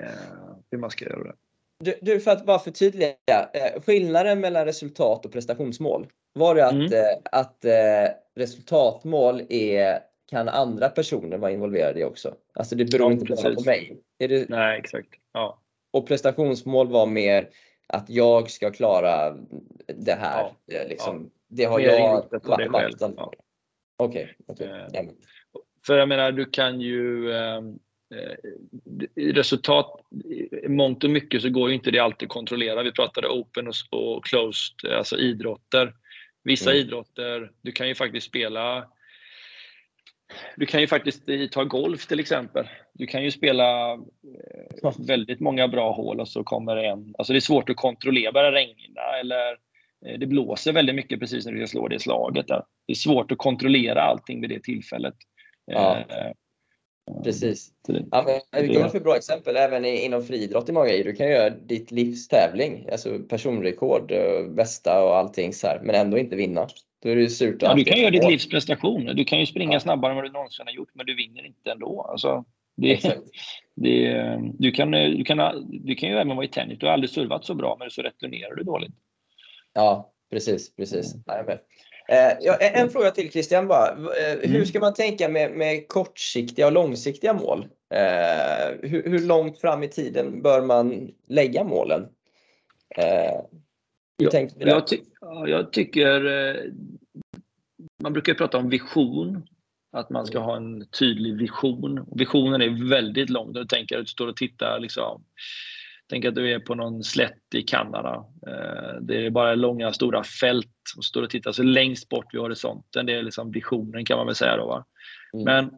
[0.71, 1.35] hur man ska göra det.
[1.81, 3.15] Du, du, för att bara förtydliga.
[3.27, 6.07] Eh, skillnaden mellan resultat och prestationsmål.
[6.33, 6.93] Var det att, mm.
[6.93, 7.71] Eh, att eh,
[8.35, 12.35] resultatmål är, kan andra personer vara involverade i också?
[12.53, 13.97] Alltså det beror ja, inte bara på mig.
[14.17, 14.49] Det...
[14.49, 15.09] Nej, exakt.
[15.33, 15.59] Ja.
[15.91, 17.49] Och prestationsmål var mer
[17.87, 19.37] att jag ska klara
[19.87, 20.51] det här.
[20.65, 20.83] Ja.
[20.89, 21.29] Liksom, ja.
[21.47, 23.15] Det har mer jag makten.
[23.97, 24.35] Okej.
[24.47, 24.67] Okay.
[24.67, 25.07] okay.
[25.85, 27.33] För jag menar, du kan ju
[28.11, 28.35] eh,
[29.15, 30.01] resultat,
[30.63, 32.83] i mångt och mycket så går ju inte det alltid att kontrollera.
[32.83, 35.93] Vi pratade open och, och closed, alltså idrotter.
[36.43, 36.81] Vissa mm.
[36.81, 38.87] idrotter, du kan ju faktiskt spela
[40.55, 42.69] du kan ju faktiskt ta golf till exempel.
[42.93, 47.15] Du kan ju spela eh, väldigt många bra hål och så kommer en...
[47.17, 48.31] Alltså det är svårt att kontrollera.
[48.31, 49.51] Börjar regna eller
[50.05, 52.47] eh, det blåser väldigt mycket precis när du ska slå det slaget.
[52.47, 52.63] Där.
[52.87, 55.15] Det är svårt att kontrollera allting vid det tillfället.
[55.65, 56.03] Ja.
[57.23, 57.71] Precis.
[58.11, 61.03] Ja, men golf är ett bra exempel även inom friidrott i många grejer.
[61.03, 64.11] Du kan göra ditt livs tävling, alltså personrekord,
[64.55, 66.67] bästa och allting så här, men ändå inte vinna.
[67.03, 67.61] Då är det surt.
[67.61, 69.05] Ja, du kan göra ditt livs prestation.
[69.05, 69.79] Du kan ju springa ja.
[69.79, 72.01] snabbare än vad du någonsin har gjort, men du vinner inte ändå.
[72.11, 72.45] Alltså,
[72.77, 73.01] det,
[73.75, 75.37] det, du, kan, du, kan,
[75.69, 76.79] du kan ju även vara i tennis.
[76.79, 78.93] Du har aldrig servat så bra, men så returnerar du dåligt.
[79.73, 80.75] Ja, precis.
[80.75, 81.13] precis.
[81.13, 81.57] Mm.
[82.11, 83.89] Eh, en fråga till Christian bara.
[83.89, 84.65] Eh, hur mm.
[84.65, 87.67] ska man tänka med, med kortsiktiga och långsiktiga mål?
[87.93, 92.07] Eh, hur, hur, långt fram i tiden bör man lägga målen?
[92.97, 93.41] Eh,
[94.17, 94.97] jag, jag, ty
[95.45, 96.21] jag, tycker
[98.03, 99.47] man brukar prata om vision.
[99.93, 102.05] Att man ska ha en tydlig vision.
[102.15, 103.53] Visionen är väldigt lång.
[103.53, 105.23] Du tänker att du står och tittar liksom.
[106.11, 108.25] Tänk att du är på någon slätt i Kanada.
[108.47, 112.41] Eh, det är bara långa stora fält och står och tittar så längst bort vid
[112.41, 113.05] horisonten.
[113.05, 114.67] Det är liksom visionen kan man väl säga då.
[114.67, 114.85] Va?
[115.33, 115.45] Mm.
[115.45, 115.71] Men,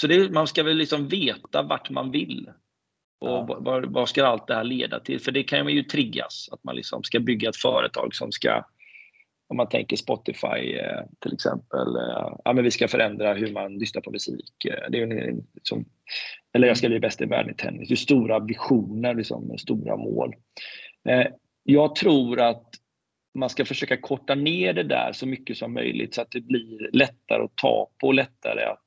[0.00, 2.50] så det, man ska väl liksom veta vart man vill.
[3.20, 3.58] Och ja.
[3.60, 5.20] vad, vad, ska allt det här leda till?
[5.20, 8.64] För det kan ju triggas, att man liksom ska bygga ett företag som ska,
[9.48, 13.78] om man tänker Spotify eh, till exempel, eh, ja men vi ska förändra hur man
[13.78, 14.52] lyssnar på musik.
[14.90, 15.84] Det är en, liksom,
[16.54, 17.88] eller jag ska bli bäst i världen i tennis.
[17.88, 20.34] Det är stora visioner, liksom, stora mål.
[21.08, 21.26] Eh,
[21.62, 22.70] jag tror att
[23.34, 26.90] man ska försöka korta ner det där så mycket som möjligt så att det blir
[26.92, 28.80] lättare att ta på, lättare att,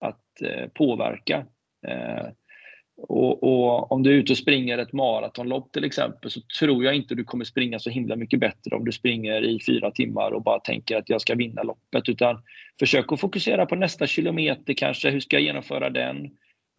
[0.00, 1.46] att eh, påverka.
[1.88, 2.26] Eh,
[2.96, 6.94] och, och, om du är ute och springer ett maratonlopp till exempel så tror jag
[6.94, 10.42] inte du kommer springa så himla mycket bättre om du springer i fyra timmar och
[10.42, 12.08] bara tänker att jag ska vinna loppet.
[12.08, 12.42] Utan
[12.78, 15.10] försök att fokusera på nästa kilometer kanske.
[15.10, 16.30] Hur ska jag genomföra den?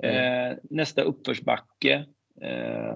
[0.03, 0.51] Mm.
[0.51, 2.05] Eh, nästa uppförsbacke.
[2.41, 2.89] Eh,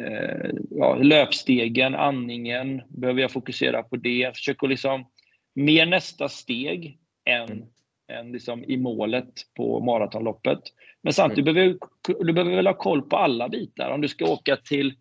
[0.00, 2.82] eh, ja, löpstegen, andningen.
[2.88, 4.36] Behöver jag fokusera på det?
[4.36, 5.10] Försök att liksom
[5.54, 7.64] mer nästa steg än, mm.
[8.12, 10.60] än liksom i målet på maratonloppet.
[11.02, 11.54] Men samtidigt mm.
[11.54, 11.78] behöver
[12.24, 13.90] du behöver väl ha koll på alla bitar.
[13.90, 14.94] Om du ska åka till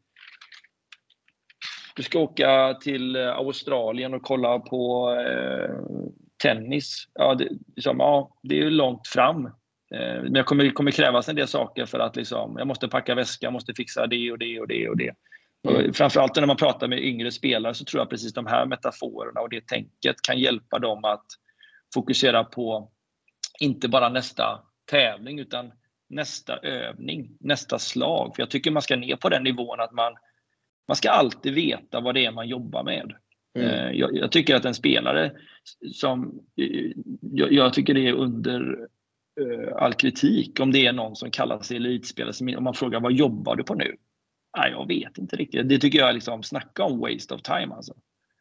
[1.96, 5.76] du ska åka till Australien och kolla på eh,
[6.44, 7.08] tennis.
[7.14, 9.50] Ja det, liksom, ja, det är långt fram.
[9.92, 13.16] Eh, men det kommer, kommer krävas en del saker för att liksom, jag måste packa
[13.16, 15.14] väska, måste fixa det och det och det och det.
[15.70, 15.94] Mm.
[15.94, 19.50] framförallt när man pratar med yngre spelare så tror jag precis de här metaforerna och
[19.50, 21.26] det tänket kan hjälpa dem att
[21.94, 22.92] fokusera på
[23.60, 25.72] inte bara nästa tävling utan
[26.10, 28.36] nästa övning, nästa slag.
[28.36, 30.14] För jag tycker man ska ner på den nivån att man,
[30.88, 33.14] man ska alltid veta vad det är man jobbar med.
[33.56, 33.70] Mm.
[33.70, 35.32] Eh, jag, jag, tycker att en spelare
[35.94, 38.88] som, eh, jag, jag tycker det är under
[39.76, 43.56] all kritik om det är någon som kallar sig elitspelare, om man frågar vad jobbar
[43.56, 43.96] du på nu?
[44.58, 45.70] Nej, jag vet inte riktigt.
[45.70, 47.94] Det tycker jag är liksom, snacka om waste of time alltså.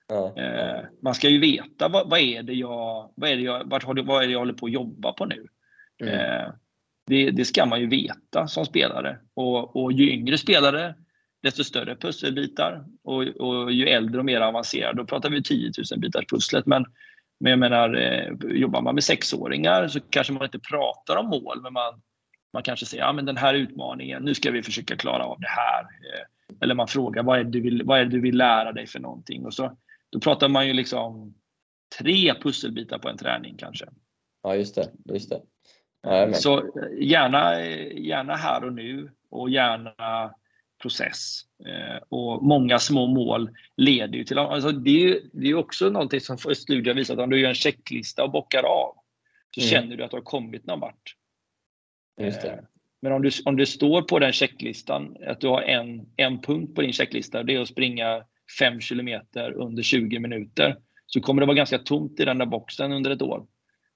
[0.09, 0.35] Ja.
[0.39, 3.85] Uh, man ska ju veta vad, vad, är det jag, vad är det jag, vart,
[3.85, 5.47] vad är det jag håller på att jobba på nu?
[6.01, 6.15] Mm.
[6.15, 6.53] Uh,
[7.07, 9.19] det, det, ska man ju veta som spelare.
[9.35, 10.95] Och, och ju yngre spelare,
[11.43, 12.85] desto större pusselbitar.
[13.05, 16.67] Och, och ju äldre och mer avancerad, då pratar vi 10 000 bitars pusslet.
[16.67, 16.85] Men,
[17.39, 21.63] men jag menar, eh, jobbar man med sexåringar så kanske man inte pratar om mål,
[21.63, 22.03] men man,
[22.53, 25.49] man kanske säger ja, men den här utmaningen, nu ska vi försöka klara av det
[25.49, 25.81] här.
[25.83, 26.27] Eh,
[26.61, 29.01] eller man frågar vad är det du vill, vad är du vill lära dig för
[29.01, 29.47] någonting?
[29.47, 29.77] Och så,
[30.11, 31.35] då pratar man ju liksom
[31.99, 33.87] tre pusselbitar på en träning kanske.
[34.43, 34.91] Ja, just det.
[35.05, 35.41] Just det.
[36.35, 36.71] Så
[37.01, 40.35] gärna, gärna här och nu och gärna
[40.83, 41.41] process.
[41.67, 44.39] Eh, och många små mål leder ju till...
[44.39, 47.55] Alltså det, är, det är också någonting som studier visar att om du gör en
[47.55, 48.95] checklista och bockar av
[49.55, 49.71] så mm.
[49.71, 51.15] känner du att du har kommit någon vart.
[52.21, 52.55] Eh,
[53.03, 56.75] men om du, om det står på den checklistan att du har en, en punkt
[56.75, 58.25] på din checklista det är att springa
[58.59, 62.93] 5 kilometer under 20 minuter så kommer det vara ganska tomt i den där boxen
[62.93, 63.47] under ett år.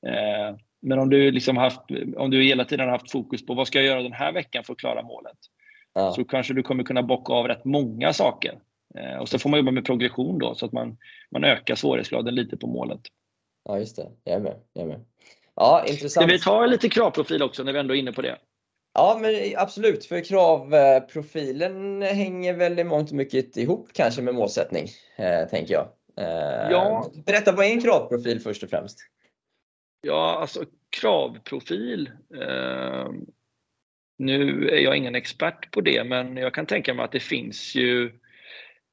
[0.06, 1.80] Eh, men om du, liksom haft,
[2.16, 4.64] om du hela tiden har haft fokus på vad ska jag göra den här veckan
[4.64, 5.38] för att klara målet?
[5.94, 6.12] Ja.
[6.12, 8.58] Så kanske du kommer kunna bocka av rätt många saker.
[8.94, 10.96] Eh, och så får man jobba med progression då så att man,
[11.30, 13.00] man ökar svårighetsgraden lite på målet.
[13.64, 14.10] Ja, just det.
[14.24, 14.56] Jag är med.
[14.72, 15.04] Jag är med.
[15.54, 16.10] Ja, intressant.
[16.10, 18.38] Ska vi ta lite kravprofil också när vi ändå är inne på det?
[18.94, 20.04] Ja, men absolut.
[20.04, 25.88] För kravprofilen hänger väl i mångt och mycket ihop kanske med målsättning, eh, tänker jag.
[26.16, 27.10] Eh, ja.
[27.26, 28.98] Berätta, vad är en kravprofil först och främst?
[30.00, 30.64] Ja, alltså
[31.00, 32.10] kravprofil.
[32.34, 33.08] Eh,
[34.20, 37.74] nu är jag ingen expert på det, men jag kan tänka mig att det finns
[37.74, 38.12] ju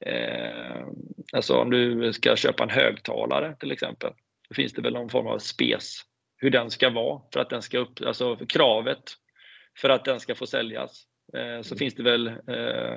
[0.05, 0.87] eh,
[1.33, 4.13] Alltså om du ska köpa en högtalare till exempel,
[4.49, 6.01] då finns det väl någon form av spes
[6.37, 9.03] hur den ska vara för att den ska upp, alltså kravet
[9.81, 11.03] för att den ska få säljas.
[11.33, 11.77] Eh, så mm.
[11.77, 12.93] finns det väl eh,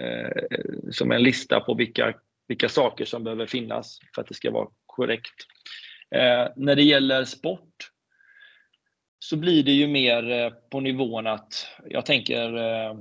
[0.00, 2.14] eh, som en lista på vilka,
[2.48, 5.34] vilka saker som behöver finnas för att det ska vara korrekt.
[6.10, 7.90] Eh, när det gäller sport
[9.24, 12.96] så blir det ju mer eh, på nivån att jag tänker eh,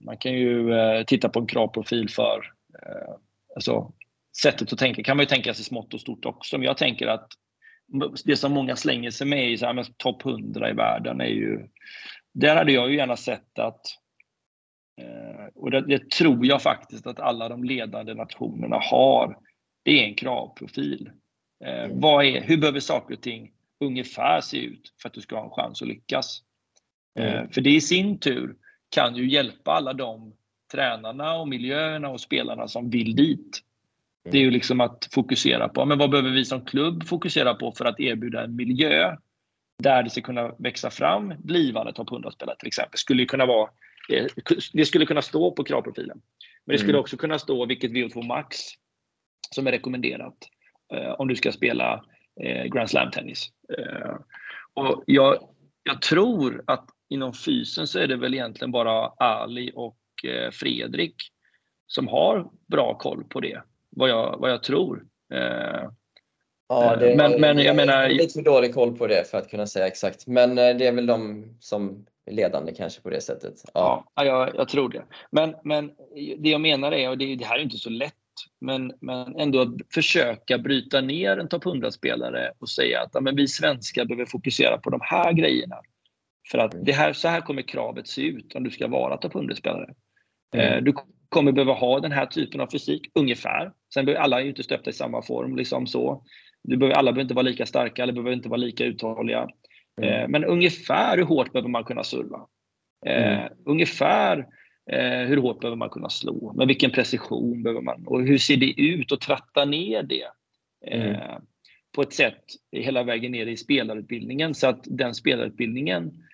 [0.00, 0.72] man kan ju
[1.06, 2.52] titta på en kravprofil för
[3.54, 3.92] alltså,
[4.42, 6.58] sättet att tänka kan man ju tänka sig smått och stort också.
[6.58, 7.28] Men jag tänker att
[8.24, 9.58] det som många slänger sig med i
[9.96, 11.68] topp 100 i världen är ju
[12.34, 13.80] där hade jag ju gärna sett att
[15.54, 19.38] och det, det, tror jag faktiskt att alla de ledande nationerna har.
[19.82, 21.10] Det är en kravprofil.
[21.64, 22.00] Mm.
[22.00, 25.44] vad är, hur behöver saker och ting ungefär se ut för att du ska ha
[25.44, 26.42] en chans att lyckas?
[27.18, 27.48] Mm.
[27.48, 28.56] för det i sin tur
[28.90, 30.32] kan ju hjälpa alla de
[30.72, 33.62] tränarna och miljöerna och spelarna som vill dit.
[34.30, 37.72] Det är ju liksom att fokusera på, men vad behöver vi som klubb fokusera på
[37.72, 39.16] för att erbjuda en miljö
[39.78, 42.98] där det ska kunna växa fram blivande topp 100-spelare till exempel.
[42.98, 43.70] Skulle kunna vara,
[44.12, 44.26] eh,
[44.72, 46.20] det skulle kunna stå på kravprofilen.
[46.64, 47.00] Men det skulle mm.
[47.00, 48.58] också kunna stå vilket VO2 Max
[49.50, 50.36] som är rekommenderat
[50.92, 52.00] eh, om du ska spela eh,
[52.44, 53.48] Grand Slam-tennis.
[53.78, 54.14] Eh,
[54.74, 55.48] och jag,
[55.82, 61.14] jag tror att inom fysen så är det väl egentligen bara Ali och eh, Fredrik
[61.86, 65.04] som har bra koll på det, vad jag, vad jag tror.
[65.34, 65.90] Eh,
[66.68, 68.08] ja, det, men, men jag, jag menar...
[68.08, 70.26] lite för dålig koll på det för att kunna säga exakt.
[70.26, 73.54] Men det är väl de som är ledande kanske på det sättet.
[73.74, 75.02] Ja, ja jag, jag tror det.
[75.30, 75.90] Men, men
[76.38, 78.14] det jag menar är, och det, det här är inte så lätt
[78.60, 83.36] men, men ändå att försöka bryta ner en topp 100-spelare och säga att ja, men
[83.36, 85.76] vi svenskar behöver fokusera på de här grejerna.
[86.50, 89.32] För att det här, så här kommer kravet se ut om du ska vara topp
[89.32, 89.94] 100-spelare.
[90.54, 90.72] Mm.
[90.72, 90.94] Eh, du
[91.28, 93.72] kommer behöva ha den här typen av fysik, ungefär.
[93.94, 95.56] Sen behöver alla är ju inte stöpta i samma form.
[95.56, 96.24] Liksom så.
[96.62, 99.48] Du behöver, alla behöver inte vara lika starka, alla behöver inte vara lika uthålliga.
[100.00, 100.14] Mm.
[100.14, 102.46] Eh, men ungefär hur hårt behöver man kunna serva?
[103.06, 103.52] Eh, mm.
[103.64, 104.46] Ungefär
[105.26, 106.52] hur hårt behöver man kunna slå?
[106.52, 108.06] Med vilken precision behöver man?
[108.06, 109.12] Och hur ser det ut?
[109.12, 110.26] att tratta ner det
[110.86, 111.42] eh, mm.
[111.94, 116.24] på ett sätt hela vägen ner i spelarutbildningen så att den spelarutbildningen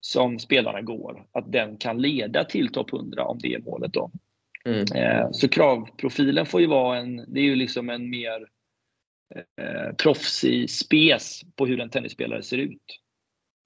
[0.00, 3.92] som spelarna går, att den kan leda till topp 100 om det är målet.
[3.92, 4.10] Då.
[4.64, 4.84] Mm.
[4.94, 8.48] Eh, så kravprofilen får ju vara en, det är ju liksom en mer
[9.34, 13.00] eh, proffsig spes på hur en tennisspelare ser ut.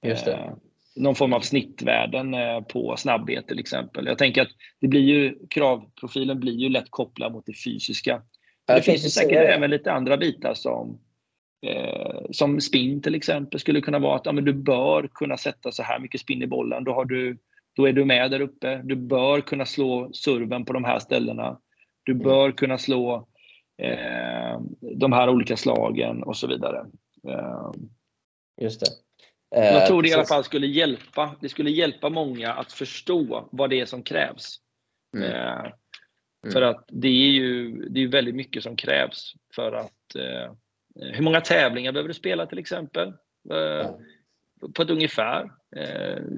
[0.06, 0.56] Just det.
[0.98, 4.06] Någon form av snittvärden eh, på snabbhet till exempel.
[4.06, 4.48] Jag tänker att
[4.80, 8.22] det blir ju, kravprofilen blir ju lätt kopplad mot det fysiska.
[8.66, 10.98] Det finns ju säkert även lite andra bitar som,
[11.66, 15.72] eh, som spin till exempel skulle kunna vara att ja, men du bör kunna sätta
[15.72, 16.84] så här mycket spin i bollen.
[16.84, 17.38] Då, har du,
[17.76, 18.80] då är du med där uppe.
[18.84, 21.60] Du bör kunna slå serven på de här ställena.
[22.02, 22.24] Du mm.
[22.24, 23.28] bör kunna slå
[23.82, 26.86] eh, de här olika slagen och så vidare.
[27.28, 27.70] Eh,
[28.60, 29.07] Just det.
[29.50, 31.36] Jag eh, tror det i alla fall skulle hjälpa.
[31.40, 34.56] Det skulle hjälpa många att förstå vad det är som krävs.
[35.16, 35.30] Mm.
[35.30, 36.52] Eh, mm.
[36.52, 40.52] För att det är ju det är väldigt mycket som krävs för att eh,
[40.94, 43.12] hur många tävlingar behöver du spela till exempel?
[43.50, 43.92] Mm.
[44.74, 45.50] På ett ungefär.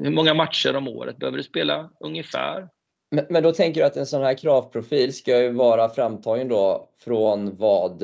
[0.02, 2.68] Hur många matcher om året behöver du spela ungefär?
[3.10, 6.88] Men, men då tänker du att en sån här kravprofil ska ju vara framtagen då
[7.04, 8.02] från vad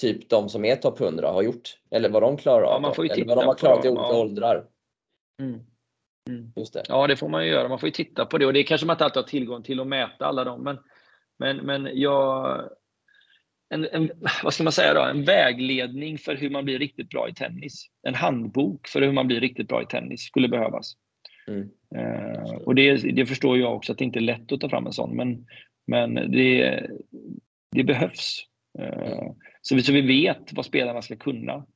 [0.00, 1.78] typ de som är topp 100 har gjort?
[1.90, 2.72] Eller vad de klarar av?
[2.72, 4.18] Ja, man får ju eller vad de har klarat i olika ja.
[4.18, 4.66] åldrar?
[5.42, 5.60] Mm.
[6.30, 6.52] Mm.
[6.56, 6.82] Just det.
[6.88, 7.68] Ja, det får man ju göra.
[7.68, 9.80] Man får ju titta på det och det kanske man inte alltid har tillgång till
[9.80, 10.62] att mäta alla dem.
[10.62, 10.78] Men,
[11.38, 12.60] men, men jag,
[13.68, 14.10] en, en,
[14.42, 15.02] vad ska man säga då?
[15.02, 17.86] En vägledning för hur man blir riktigt bra i tennis.
[18.02, 20.92] En handbok för hur man blir riktigt bra i tennis skulle behövas.
[21.48, 21.68] Mm.
[21.96, 24.86] Uh, och det, det, förstår jag också att det inte är lätt att ta fram
[24.86, 25.46] en sån, men,
[25.86, 26.86] men det,
[27.70, 28.46] det behövs.
[28.78, 29.30] Uh,
[29.68, 31.66] så vi, så vi vet vad spelarna ska kunna.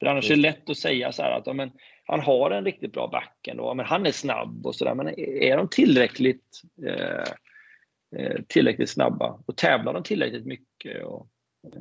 [0.00, 1.70] För annars är det lätt att säga så att ja, men,
[2.04, 4.94] han har en riktigt bra backen och men han är snabb och sådär.
[4.94, 7.24] Men är de tillräckligt, eh,
[8.16, 11.04] eh, tillräckligt snabba och tävlar de tillräckligt mycket?
[11.04, 11.26] Och,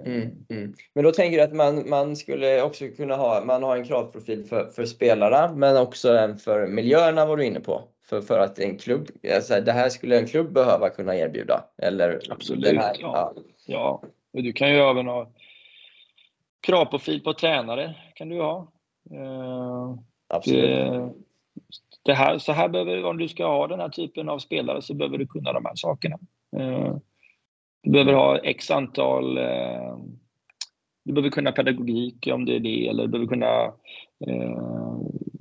[0.06, 0.14] eh.
[0.14, 0.74] mm, mm.
[0.94, 4.44] Men då tänker du att man, man skulle också kunna ha, man har en kravprofil
[4.44, 7.84] för, för spelarna men också en för miljöerna var du inne på.
[8.10, 11.66] För, för att en klubb, alltså det här skulle en klubb behöva kunna erbjuda?
[11.78, 12.94] Eller Absolut, ja.
[13.00, 13.34] ja.
[13.66, 14.04] ja.
[14.32, 15.32] Du kan ju även ha
[16.62, 18.72] kravprofil på tränare kan du ha.
[19.12, 19.96] Eh,
[20.28, 20.64] Absolut.
[20.64, 21.14] Det,
[22.04, 24.94] det, här, så här behöver, om du ska ha den här typen av spelare så
[24.94, 26.18] behöver du kunna de här sakerna.
[26.58, 26.96] Eh,
[27.84, 29.98] du behöver ha x antal eh,
[31.06, 33.74] du behöver kunna pedagogik om det är det, eller du behöver kunna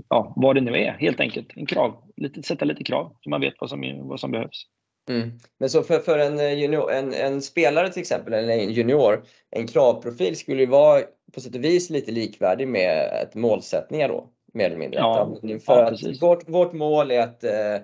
[0.08, 1.52] ja, vad det nu är helt enkelt.
[1.56, 4.66] En krav, lite, sätta lite krav så man vet vad som, vad som behövs.
[5.10, 5.30] Mm.
[5.58, 9.22] Men så för, för en, eh, junior, en, en spelare till exempel, eller en junior,
[9.50, 11.02] en kravprofil skulle ju vara
[11.32, 15.00] på sätt och vis lite likvärdig med ett målsättningar då, mer eller mindre.
[15.00, 17.76] Ja, för ja, att vårt, vårt mål är att eh,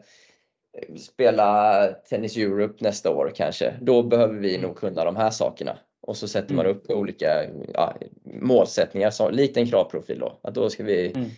[0.99, 3.74] spela Tennis Europe nästa år kanske.
[3.81, 4.68] Då behöver vi Mm.
[4.68, 5.79] nog kunna de här sakerna.
[6.01, 10.39] Och så sätter man upp olika ja, målsättningar, så, likt en kravprofil då.
[10.43, 11.31] Att då ska vi Mm.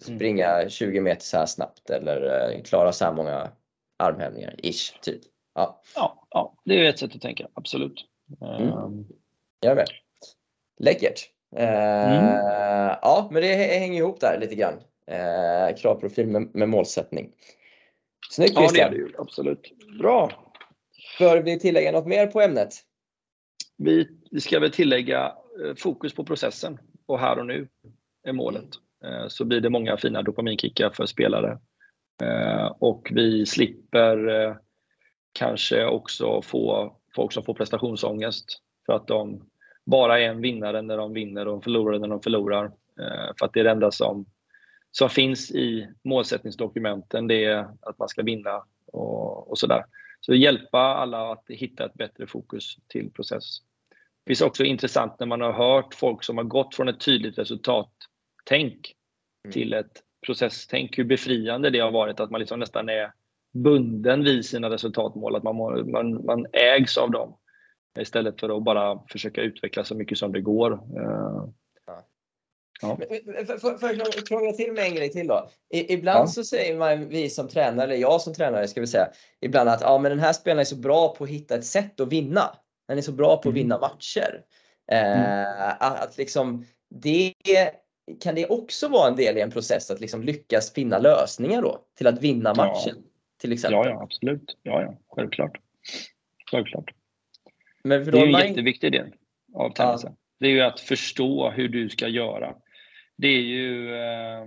[0.00, 3.50] springa 20 meter så här snabbt eller eh, klara så här många
[3.96, 5.20] armhävningar, ish, typ.
[5.54, 8.06] Ja, Ja, ja, det är ett sätt att tänka, absolut.
[8.40, 8.68] Mm.
[8.68, 9.04] Ehm,
[9.60, 9.88] jag är med.
[10.78, 11.20] Läckert.
[11.56, 12.24] Eh, Mm.
[13.02, 14.74] Ja, men det hänger ihop där lite grann.
[15.06, 17.32] Eh, kravprofil med, med målsättning.
[18.30, 18.90] Snyggt Ja, det är Christian.
[18.90, 19.12] det ju.
[19.18, 19.72] Absolut.
[19.98, 20.30] Bra.
[21.18, 22.68] Bör vi tillägga något mer på ämnet?
[23.76, 25.32] Vi, vi ska väl tillägga
[25.64, 27.68] eh, fokus på processen och här och nu
[28.22, 28.68] är målet.
[29.04, 31.58] Eh, Så blir det många fina dopaminkickar för spelare.
[32.78, 34.56] Och vi slipper eh,
[35.32, 39.50] kanske också få folk som får prestationsångest för att de
[39.86, 42.64] bara är en vinnare när de vinner och förlorare när de förlorar.
[43.00, 44.26] Eh, För att det är det enda som,
[44.90, 49.84] som finns i målsättningsdokumenten, det är att man ska vinna och, och sådär.
[50.20, 53.58] Så hjälpa alla att hitta ett bättre fokus till process.
[54.24, 57.38] Det finns också intressant när man har hört folk som har gått från ett tydligt
[57.38, 58.94] resultattänk
[59.44, 59.52] Mm.
[59.52, 63.12] till ett processtänk, hur befriande det har varit att man liksom nästan är
[63.52, 65.56] bunden vid sina resultatmål, att man,
[65.90, 67.36] man, man ägs av dem
[67.98, 70.80] istället för att bara försöka utveckla så mycket som det går.
[72.98, 73.06] Men-
[73.60, 75.48] Får jag krångla- krångla till med en grej till då?
[75.74, 76.26] I, ibland Ja.
[76.26, 79.08] så säger man, vi som tränare, eller jag som tränare ska vi säga,
[79.40, 82.00] ibland att ja, men den här spelaren är så bra på att hitta ett sätt
[82.00, 82.42] att vinna.
[82.88, 83.54] Den är så bra på att Mm.
[83.54, 84.42] vinna matcher.
[84.92, 87.34] Eh, att, att liksom, det,
[88.20, 91.78] kan det också vara en del i en process att liksom lyckas finna lösningar då
[91.98, 92.74] till att vinna Ja.
[93.40, 93.78] Till exempel.
[93.78, 94.58] ja, ja, absolut.
[94.62, 95.58] Ja, ja, självklart.
[96.50, 96.90] Självklart.
[97.84, 99.14] Men för Det är man- en jätteviktig del
[99.54, 100.16] av tennisen.
[100.40, 102.56] Det är ju att förstå hur du ska göra.
[103.16, 104.46] Det är ju eh,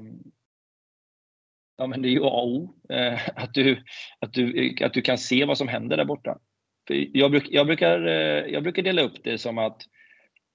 [1.78, 2.76] ja, men det är ju A och O.
[2.90, 3.84] Eh, att, du,
[4.20, 6.40] att, du, att du kan se vad som händer där borta.
[6.88, 9.82] För jag, bruk, jag, brukar, eh, jag brukar dela upp det som att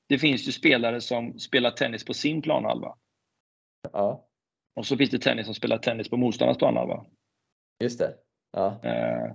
[0.08, 2.94] det finns ju spelare som spelar tennis på sin planhalva.
[3.92, 4.28] Ja,
[4.74, 7.06] Och så finns det tennis som spelar tennis på motståndarnas planhalva.
[7.82, 8.14] just det.
[8.52, 9.34] Ja, Eh,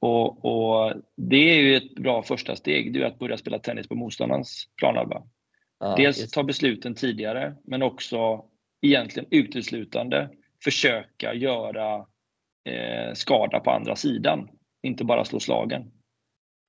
[0.00, 3.88] och, och det är ju ett bra första steg, det är att börja spela tennis
[3.88, 5.22] på motståndarens planhalva.
[5.80, 8.44] ja, Dels just- ta besluten tidigare, men också
[8.82, 10.30] egentligen uteslutande
[10.64, 12.06] försöka göra
[12.64, 14.48] eh, skada på andra sidan,
[14.82, 15.90] inte bara slå slagen.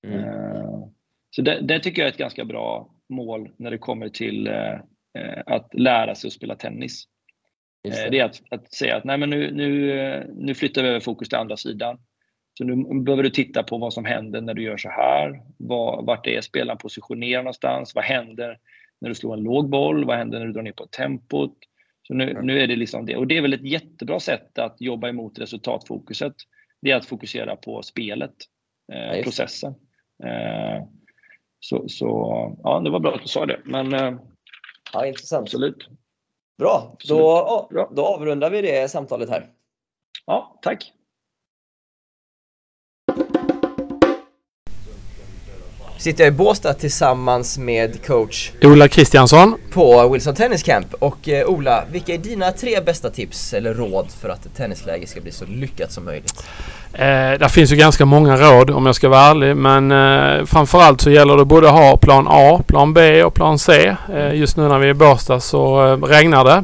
[0.07, 0.19] mm.
[0.19, 0.87] Eh,
[1.29, 4.73] så det, det tycker jag är ett ganska bra mål när det kommer till eh,
[5.17, 7.03] eh, att lära sig att spela tennis.
[7.87, 10.99] Eh, Det är att, att säga att nej, men nu, nu, nu flyttar vi över
[10.99, 11.97] fokus till andra sidan.
[12.57, 15.41] Så nu behöver du titta på vad som händer när du gör så här.
[15.57, 17.95] Var, vart är spelaren positionerad någonstans?
[17.95, 18.57] Vad händer
[19.01, 20.05] när du slår en låg boll?
[20.05, 21.57] Vad händer när du drar ner på tempot?
[22.07, 23.15] Så nu, nu är det liksom det.
[23.15, 26.33] Och det är väl ett jättebra sätt att jobba emot resultatfokuset.
[26.81, 28.35] Det är att fokusera på spelet,
[28.93, 29.23] eh, det.
[29.23, 29.73] processen.
[30.23, 30.83] Eh,
[31.59, 32.07] så, så
[32.63, 33.59] ja, det var bra att du sa det.
[33.63, 34.13] Men eh,
[34.93, 35.41] ja, intressant.
[35.41, 35.87] absolut.
[36.59, 37.19] Bra, Absolut.
[37.19, 39.49] då, då avrundar vi det samtalet här.
[40.25, 40.93] Ja, tack.
[45.99, 49.55] Sitter jag i Båstad tillsammans med coach Ola Kristiansson.
[49.73, 50.93] på Wilson Tennis Camp.
[50.93, 55.07] Och eh, Ola, vilka är dina tre bästa tips eller råd för att ett tennisläge
[55.07, 56.43] ska bli så lyckat som möjligt?
[56.93, 56.99] Eh,
[57.39, 61.09] där finns ju ganska många råd om jag ska vara ärlig men eh, framförallt så
[61.09, 63.95] gäller det både att ha plan A, plan B och plan C.
[64.13, 66.63] Eh, just nu när vi är i Båstad så eh, regnar det.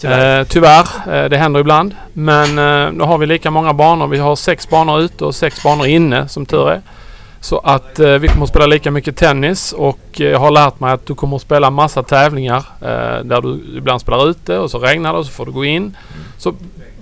[0.00, 0.40] Tyvärr.
[0.40, 1.94] Eh, tyvärr, eh, det händer ibland.
[2.12, 4.06] Men eh, då har vi lika många banor.
[4.06, 6.82] Vi har sex banor ute och sex banor inne som tur är.
[7.44, 10.80] Så att eh, vi kommer att spela lika mycket tennis och eh, jag har lärt
[10.80, 14.70] mig att du kommer att spela massa tävlingar eh, där du ibland spelar ute och
[14.70, 15.96] så regnar det och så får du gå in.
[16.38, 16.54] Så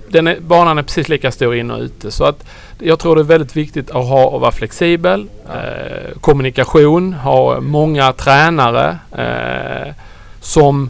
[0.09, 2.11] den är, banan är precis lika stor inne och ute.
[2.11, 2.45] Så att
[2.79, 5.27] jag tror det är väldigt viktigt att ha att vara flexibel.
[5.45, 9.93] Eh, kommunikation, ha många tränare eh,
[10.41, 10.89] som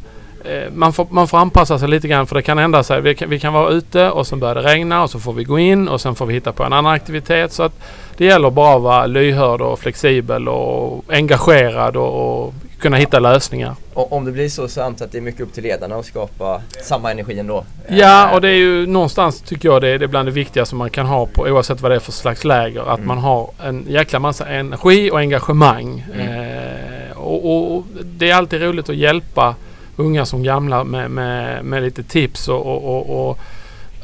[0.73, 3.01] man får, man får anpassa sig lite grann för det kan hända sig.
[3.01, 5.43] Vi kan, vi kan vara ute och sen börjar det regna och så får vi
[5.43, 7.51] gå in och sen får vi hitta på en annan aktivitet.
[7.51, 7.73] Så att
[8.17, 13.75] det gäller bara att vara lyhörd och flexibel och engagerad och, och kunna hitta lösningar.
[13.93, 16.61] Och om det blir så jag att det är mycket upp till ledarna att skapa
[16.83, 17.65] samma energi ändå.
[17.87, 20.31] Ja, Eh, och det är ju någonstans tycker jag det är, det är bland det
[20.31, 22.81] viktigaste man kan ha på oavsett vad det är för slags läger.
[22.81, 23.07] Att Mm.
[23.07, 26.05] man har en jäkla massa energi och engagemang.
[26.13, 26.27] Mm.
[26.27, 29.55] Eh, och, och det är alltid roligt att hjälpa
[29.95, 33.39] unga som gamla med, med, med lite tips och, och, och,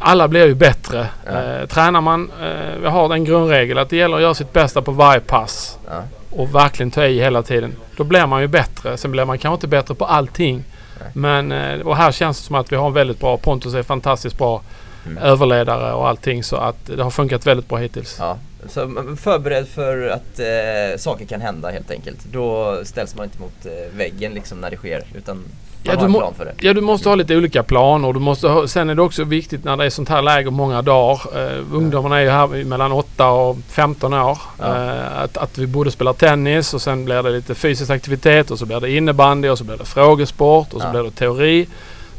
[0.02, 1.08] alla blir ju bättre.
[1.26, 1.32] Ja.
[1.32, 4.82] Eh, tränar man, eh, vi har en grundregel att det gäller att göra sitt bästa
[4.82, 6.04] på varje pass Ja.
[6.32, 7.76] och verkligen ta i hela tiden.
[7.98, 8.98] Då blir man ju bättre.
[8.98, 10.64] Sen blir man kanske inte bättre på allting.
[11.14, 13.84] Men, eh, och här känns det som att vi har en väldigt bra, Pontus är
[13.84, 14.62] fantastiskt bra
[15.06, 15.18] Mm.
[15.24, 18.16] överledare och allting så att det har funkat väldigt bra hittills.
[18.20, 18.38] Ja,
[18.70, 18.82] så
[19.18, 22.18] förberedd för att eh, saker kan hända helt enkelt.
[22.32, 25.44] Då ställs man inte mot eh, väggen liksom när det sker utan
[25.84, 26.34] Ja, du må-.
[26.62, 28.14] Ja, du måste ha lite olika planer.
[28.14, 30.82] Du måste ha, sen är det också viktigt när det är sånt här läger många
[30.82, 31.22] dagar.
[31.36, 34.38] Eh, ungdomarna är ju här mellan 8 och 15 år.
[34.60, 34.66] Ja.
[34.66, 38.60] Eh, att, att vi borde spela tennis och sen blir det lite fysisk aktivitet och
[38.60, 41.68] så blir det innebandy och så blir det frågesport och så blir det teori.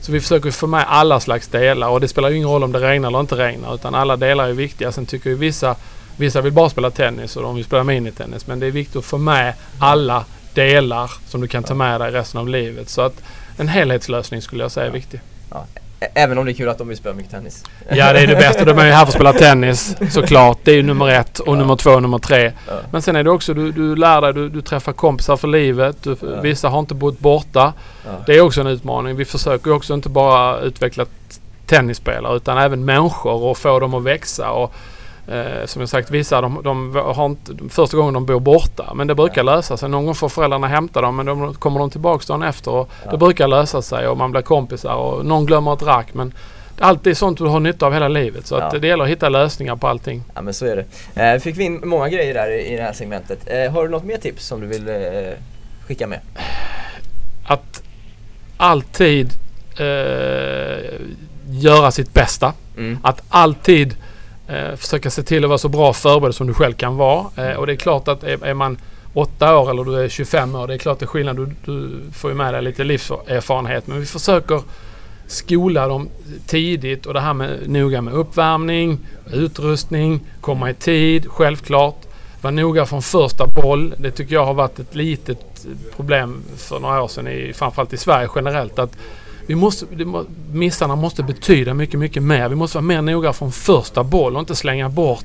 [0.00, 2.72] Så vi försöker få med alla slags delar och det spelar ju ingen roll om
[2.72, 4.92] det regnar eller inte regnar utan alla delar är viktiga.
[4.92, 5.76] Sen tycker ju vissa,
[6.16, 9.04] vissa vill bara spela tennis och de vill spela minitennis men det är viktigt att
[9.04, 12.88] få med alla delar som du kan ta med dig resten av livet.
[12.88, 13.22] Så att
[13.60, 15.20] en helhetslösning skulle jag säga är viktig.
[16.00, 17.64] Ä- Även om det är kul att de vill spela mycket tennis.
[17.88, 18.64] Ja, det är det bästa.
[18.64, 20.58] De är ju här för att spela tennis såklart.
[20.64, 22.52] Det är ju nummer ett och nummer två och nummer tre.
[22.68, 22.72] Ja.
[22.92, 25.96] Men sen är det också, du, du lär dig, du, du träffar kompisar för livet.
[26.02, 26.40] Du, Ja.
[26.40, 27.72] Vissa har inte bott borta.
[28.06, 28.10] Ja.
[28.26, 29.16] Det är också en utmaning.
[29.16, 31.06] Vi försöker också inte bara utveckla
[31.66, 34.50] tennisspelare utan även människor och få dem att växa.
[34.50, 34.72] Och,
[35.28, 38.92] eh, som jag sagt, vissa de, de har inte, första gången de bor borta.
[38.94, 39.88] Men det brukar lösa sig.
[39.88, 42.70] Någon gång får föräldrarna hämta dem men de kommer de tillbaka dagen efter.
[42.70, 43.10] Och Ja.
[43.10, 46.14] Det brukar lösa sig och man blir kompisar och någon glömmer ett rack.
[46.14, 46.32] Men
[47.02, 48.46] det är sånt du har nytta av hela livet.
[48.46, 48.78] Så att Ja.
[48.78, 50.22] det gäller att hitta lösningar på allting.
[50.34, 50.76] Ja men så är
[51.14, 51.22] det.
[51.34, 53.38] Eh, fick vi in många grejer där i, i det här segmentet.
[53.46, 54.94] Eh, har du något mer tips som du vill eh,
[55.86, 56.20] skicka med?
[57.46, 57.82] Att
[58.56, 59.32] alltid
[59.76, 61.00] eh,
[61.50, 62.52] göra sitt bästa.
[62.76, 62.98] Mm.
[63.02, 63.96] Att alltid
[64.50, 67.26] eh, försöka se till att vara så bra förberedd som du själv kan vara.
[67.36, 68.78] Eh, och det är klart att är, är man
[69.14, 71.36] 8 år eller du är 25 år, det är klart det är skillnad.
[71.36, 73.86] Du, du får ju med dig lite livserfarenhet.
[73.86, 74.62] Men vi försöker
[75.26, 76.08] skola dem
[76.46, 78.98] tidigt och det här med noga med uppvärmning,
[79.32, 81.96] utrustning, komma i tid, självklart.
[82.40, 83.94] Vara noga från första boll.
[83.98, 87.96] Det tycker jag har varit ett litet problem för några år sedan, i, framförallt i
[87.96, 88.78] Sverige generellt.
[88.78, 88.96] Att
[89.50, 89.86] vi måste,
[90.52, 92.48] missarna måste betyda mycket, mycket mer.
[92.48, 95.24] Vi måste vara mer noga från första boll och inte slänga bort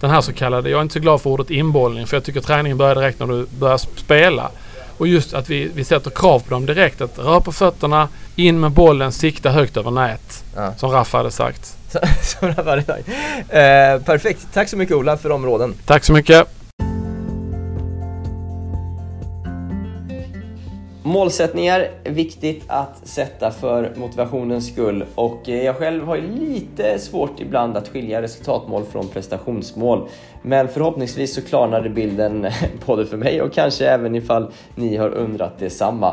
[0.00, 2.40] den här så kallade, jag är inte så glad för ordet inbollning för jag tycker
[2.40, 4.50] träningen börjar direkt när du börjar spela.
[4.96, 7.00] Och just att vi, vi sätter krav på dem direkt.
[7.00, 10.44] Att röra på fötterna, in med bollen, sikta högt över nät.
[10.56, 10.74] Ja.
[10.76, 11.76] Som Raffa hade sagt.
[12.22, 12.98] Så det var det.
[13.58, 14.46] Eh, perfekt.
[14.52, 15.74] Tack så mycket Ola för områden.
[15.86, 16.63] Tack så mycket.
[21.06, 26.98] Målsättningar är viktigt att sätta för motivationens skull och eh, jag själv har ju lite
[26.98, 30.08] svårt ibland att skilja resultatmål från prestationsmål.
[30.42, 32.46] Men förhoppningsvis så klarnade bilden
[32.86, 36.08] både för mig och kanske även ifall ni har undrat detsamma.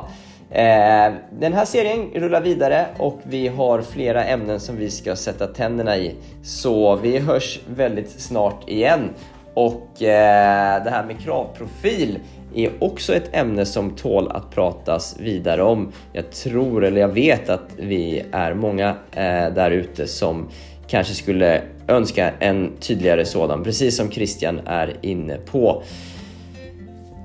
[0.49, 5.47] Eh, den här serien rullar vidare och vi har flera ämnen som vi ska sätta
[5.47, 6.15] tänderna i.
[6.43, 9.09] Så vi hörs väldigt snart igen.
[9.53, 12.19] Och eh, det här med kravprofil
[12.55, 15.91] är också ett ämne som tål att pratas vidare om.
[16.13, 20.47] Jag tror, eller jag vet att vi är många eh, där ute som
[20.87, 25.83] kanske skulle önska en tydligare sådan, precis som Christian är inne på.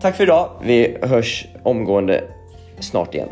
[0.01, 0.51] Tack för idag.
[0.63, 2.25] Vi hörs omgående
[2.81, 3.29] snart igen.